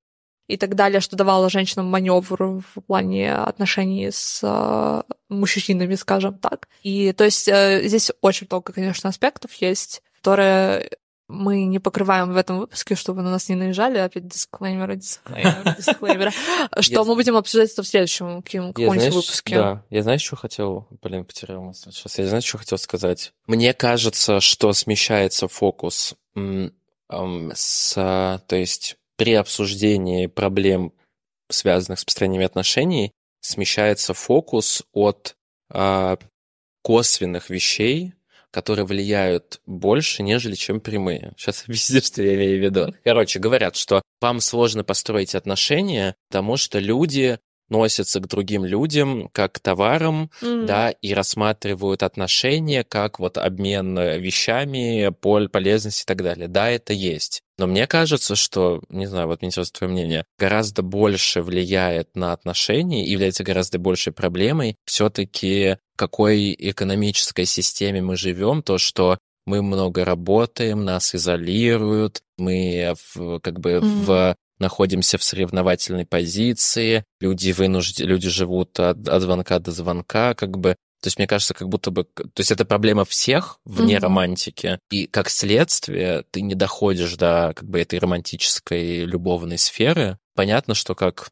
[0.47, 6.67] и так далее, что давало женщинам маневр в плане отношений с мужчинами, скажем так.
[6.83, 10.89] И то есть э, здесь очень много, конечно, аспектов есть, которые
[11.27, 16.31] мы не покрываем в этом выпуске, чтобы на нас не наезжали, опять дисклеймеры, дисклеймеры, дисклеймеры,
[16.79, 19.55] что мы будем обсуждать это в следующем каком-нибудь выпуске.
[19.55, 23.33] Да, я знаешь, что хотел, блин, потерял мысль сейчас, я знаешь, что хотел сказать?
[23.45, 26.15] Мне кажется, что смещается фокус
[27.09, 27.93] с,
[28.47, 30.93] то есть при обсуждении проблем,
[31.49, 35.35] связанных с построением отношений, смещается фокус от
[35.69, 36.17] а,
[36.83, 38.13] косвенных вещей,
[38.51, 41.33] которые влияют больше, нежели чем прямые.
[41.37, 42.93] Сейчас объясню, что я имею в виду.
[43.03, 49.53] Короче, говорят, что вам сложно построить отношения, потому что люди относятся к другим людям как
[49.53, 50.65] к товарам, mm.
[50.65, 56.47] да, и рассматривают отношения как вот обмен вещами, поль, полезность и так далее.
[56.47, 57.41] Да, это есть.
[57.57, 62.31] Но мне кажется, что, не знаю, вот мне интересно твое мнение, гораздо больше влияет на
[62.31, 69.61] отношения и является гораздо большей проблемой все-таки какой экономической системе мы живем, то, что мы
[69.61, 74.05] много работаем, нас изолируют, мы в, как бы mm-hmm.
[74.05, 80.57] в находимся в соревновательной позиции, люди вынуждены, люди живут от, от звонка до звонка, как
[80.57, 82.05] бы то есть, мне кажется, как будто бы...
[82.05, 83.99] То есть, это проблема всех вне mm-hmm.
[83.99, 84.79] романтики.
[84.89, 90.17] И как следствие ты не доходишь до как бы этой романтической любовной сферы.
[90.33, 91.29] Понятно, что как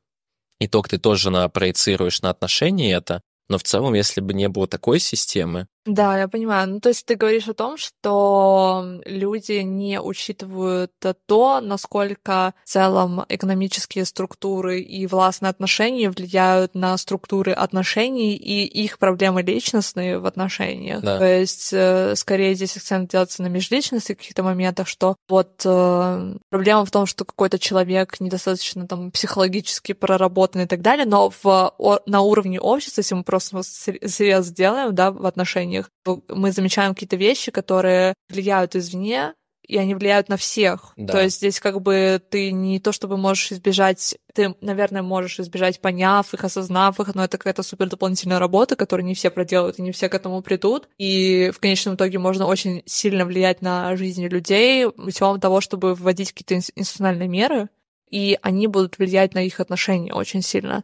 [0.59, 4.67] итог ты тоже на, проецируешь на отношения это, но в целом, если бы не было
[4.67, 6.67] такой системы, да, я понимаю.
[6.67, 10.91] Ну, то есть ты говоришь о том, что люди не учитывают
[11.27, 18.97] то, насколько в целом экономические структуры и властные отношения влияют на структуры отношений и их
[18.97, 21.01] проблемы личностные в отношениях.
[21.01, 21.19] Да.
[21.19, 26.85] То есть э, скорее здесь акцент делается на межличностных каких-то моментах, что вот э, проблема
[26.85, 32.21] в том, что какой-то человек недостаточно там психологически проработан и так далее, но в, на
[32.21, 35.89] уровне общества, если мы просто серьезно сделаем, да, в отношениях, отношениях.
[36.29, 39.33] Мы замечаем какие-то вещи, которые влияют извне,
[39.67, 40.93] и они влияют на всех.
[40.95, 41.13] Да.
[41.13, 45.81] То есть здесь как бы ты не то чтобы можешь избежать, ты, наверное, можешь избежать,
[45.81, 49.81] поняв их, осознав их, но это какая-то супер дополнительная работа, которую не все проделают, и
[49.81, 50.87] не все к этому придут.
[50.99, 56.31] И в конечном итоге можно очень сильно влиять на жизнь людей путем того, чтобы вводить
[56.31, 57.69] какие-то институциональные меры,
[58.11, 60.83] и они будут влиять на их отношения очень сильно.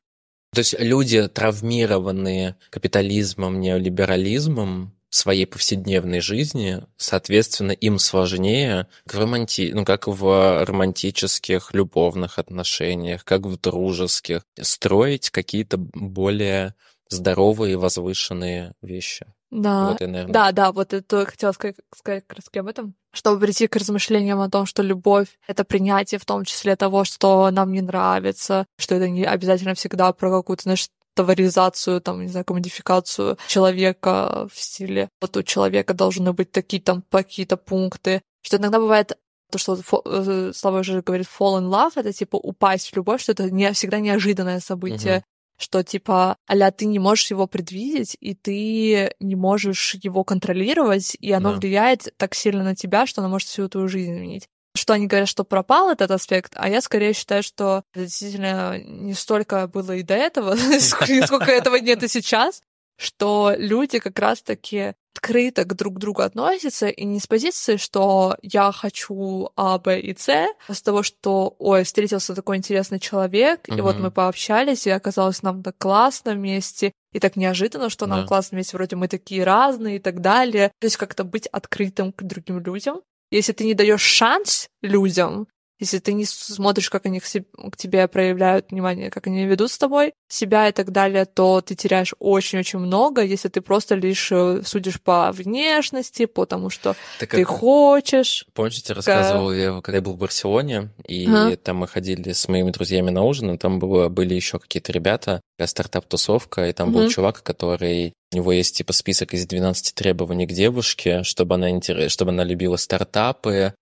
[0.53, 9.71] То есть люди, травмированные капитализмом, неолиберализмом, в своей повседневной жизни, соответственно, им сложнее, к романти...
[9.73, 16.75] ну, как в романтических любовных отношениях, как в дружеских, строить какие-то более
[17.12, 19.28] здоровые, возвышенные вещи.
[19.51, 20.34] Да, вот, наверное...
[20.34, 24.39] да, да, вот это хотела сказать, сказать как раз об этом, чтобы прийти к размышлениям
[24.39, 28.95] о том, что любовь— это принятие в том числе того, что нам не нравится, что
[28.95, 35.09] это не обязательно всегда про какую-то, знаешь, товаризацию, там, не знаю, комодификацию человека в стиле.
[35.20, 39.18] Вот у человека должны быть такие там какие-то пункты, что иногда бывает
[39.51, 43.34] то, что э, Слава уже говорит fall in love, это типа упасть в любовь, что
[43.34, 45.24] это не всегда неожиданное событие
[45.62, 51.32] что типа, аля, ты не можешь его предвидеть, и ты не можешь его контролировать, и
[51.32, 51.59] оно да.
[51.59, 55.28] влияет так сильно на тебя, что оно может всю твою жизнь изменить что они говорят,
[55.28, 60.14] что пропал этот аспект, а я скорее считаю, что действительно не столько было и до
[60.14, 62.62] этого, сколько этого нет и сейчас,
[63.01, 68.71] что люди как раз-таки открыто к друг другу относятся, и не с позиции, что я
[68.71, 70.29] хочу А, Б и С,
[70.67, 73.77] а с того, что, ой, встретился такой интересный человек, угу.
[73.77, 78.21] и вот мы пообщались, и оказалось нам так классно вместе, и так неожиданно, что нам
[78.21, 78.27] да.
[78.27, 80.71] классно вместе, вроде мы такие разные и так далее.
[80.79, 83.01] То есть как-то быть открытым к другим людям.
[83.31, 85.47] Если ты не даешь шанс людям,
[85.82, 89.71] если ты не смотришь, как они к, себе, к тебе проявляют внимание, как они ведут
[89.71, 94.32] с тобой себя и так далее, то ты теряешь очень-очень много, если ты просто лишь
[94.32, 97.47] э, судишь по внешности, по тому, что так ты как...
[97.47, 98.45] хочешь.
[98.53, 101.57] Помните, я рассказывал, я, когда я был в Барселоне, и а?
[101.57, 105.41] там мы ходили с моими друзьями на ужин, и там было, были еще какие-то ребята,
[105.59, 106.99] стартап-тусовка, и там угу.
[106.99, 111.71] был чувак, который у него есть типа список из 12 требований к девушке, чтобы она,
[111.71, 112.11] интерес...
[112.11, 113.73] чтобы она любила стартапы,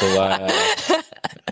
[0.00, 0.48] была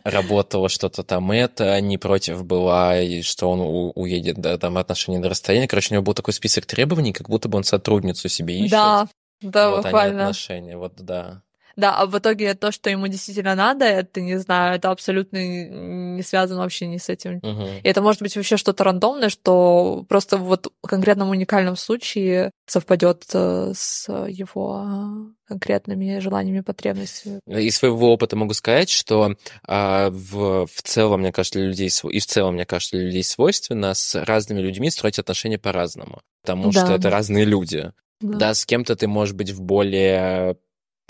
[0.04, 5.28] работала что-то там это, не против была, и что он уедет, да, там отношения на
[5.28, 5.66] расстояние.
[5.66, 8.70] Короче, у него был такой список требований, как будто бы он сотрудницу себе ищет.
[8.70, 9.08] Да,
[9.40, 10.14] да, вот буквально.
[10.14, 11.42] Они отношения, вот да.
[11.76, 16.22] Да, а в итоге то, что ему действительно надо, это, не знаю, это абсолютно не
[16.22, 17.38] связано вообще ни с этим.
[17.38, 17.68] Угу.
[17.82, 23.24] И это может быть вообще что-то рандомное, что просто вот в конкретном уникальном случае совпадет
[23.32, 27.40] э, с его конкретными желаниями, потребностями.
[27.46, 32.18] Из своего опыта могу сказать, что а, в, в целом, мне кажется, для людей и
[32.18, 36.84] в целом, мне кажется, для людей свойственно с разными людьми строить отношения по-разному, потому да.
[36.84, 37.92] что это разные люди.
[38.20, 38.38] Да.
[38.38, 40.56] да, с кем-то ты можешь быть в более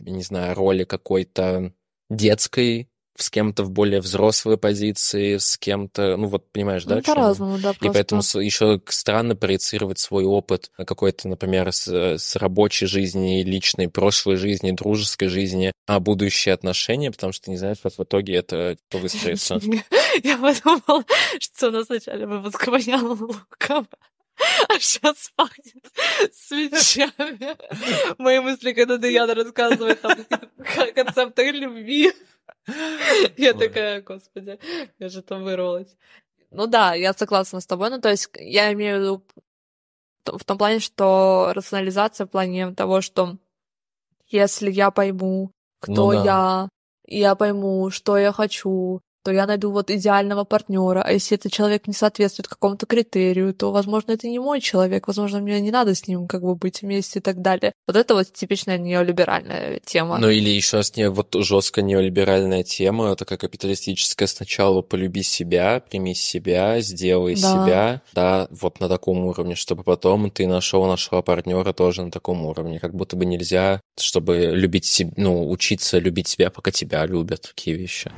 [0.00, 1.72] не знаю, роли какой-то
[2.10, 6.96] детской, с кем-то в более взрослой позиции, с кем-то, ну вот понимаешь, да?
[6.96, 7.72] Ну, по-разному, да.
[7.72, 7.86] Просто...
[7.86, 14.36] И поэтому еще странно проецировать свой опыт какой-то, например, с, с рабочей жизни, личной, прошлой
[14.36, 18.76] жизни, дружеской жизни, а будущие отношения, потому что ты не знаешь, как в итоге это
[18.92, 19.60] выстроится.
[20.24, 21.04] Я подумала,
[21.40, 23.86] что у нас вначале выпуска понятно лукаво.
[24.68, 25.84] А сейчас пахнет
[26.32, 27.56] свечами.
[28.18, 30.16] Мои мысли, когда Даяна рассказывает там
[30.94, 32.12] концепты любви.
[33.36, 34.58] Я такая, господи,
[34.98, 35.96] я же там вырвалась.
[36.50, 37.90] Ну да, я согласна с тобой.
[37.90, 39.24] Ну, то есть я имею в виду
[40.24, 43.36] в том плане, что рационализация в плане того, что
[44.28, 46.24] если я пойму, кто ну, да.
[46.24, 46.68] я,
[47.06, 51.02] я пойму, что я хочу, то я найду вот идеального партнера.
[51.02, 55.40] А если этот человек не соответствует какому-то критерию, то, возможно, это не мой человек, возможно,
[55.40, 57.72] мне не надо с ним как бы быть вместе и так далее.
[57.86, 60.18] Вот это вот типичная неолиберальная тема.
[60.18, 66.14] Ну или еще раз не вот жестко неолиберальная тема, такая капиталистическая сначала полюби себя, прими
[66.14, 67.40] себя, сделай да.
[67.40, 72.44] себя, да, вот на таком уровне, чтобы потом ты нашел нашего партнера тоже на таком
[72.44, 72.78] уровне.
[72.78, 77.74] Как будто бы нельзя, чтобы любить себя, ну, учиться любить себя, пока тебя любят, такие
[77.74, 78.12] вещи.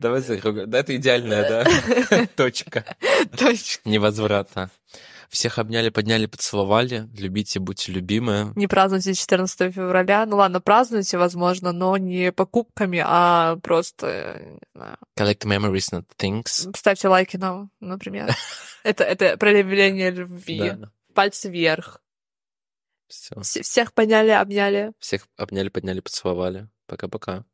[0.00, 2.26] Давай Да, это идеальная, да?
[2.36, 2.84] Точка.
[3.36, 3.88] Точка.
[3.88, 4.70] Невозврата.
[5.28, 7.08] Всех обняли, подняли, поцеловали.
[7.16, 8.52] Любите, будьте любимы.
[8.56, 10.26] Не празднуйте 14 февраля.
[10.26, 14.58] Ну ладно, празднуйте, возможно, но не покупками, а просто.
[15.16, 16.74] Collect memories, not things.
[16.74, 18.34] Ставьте лайки нам, например.
[18.82, 20.72] Это, это проявление любви.
[21.14, 22.00] Пальцы вверх.
[23.08, 23.38] Все.
[23.42, 24.92] Всех подняли, обняли.
[24.98, 26.68] Всех обняли, подняли, поцеловали.
[26.86, 27.44] Пока-пока.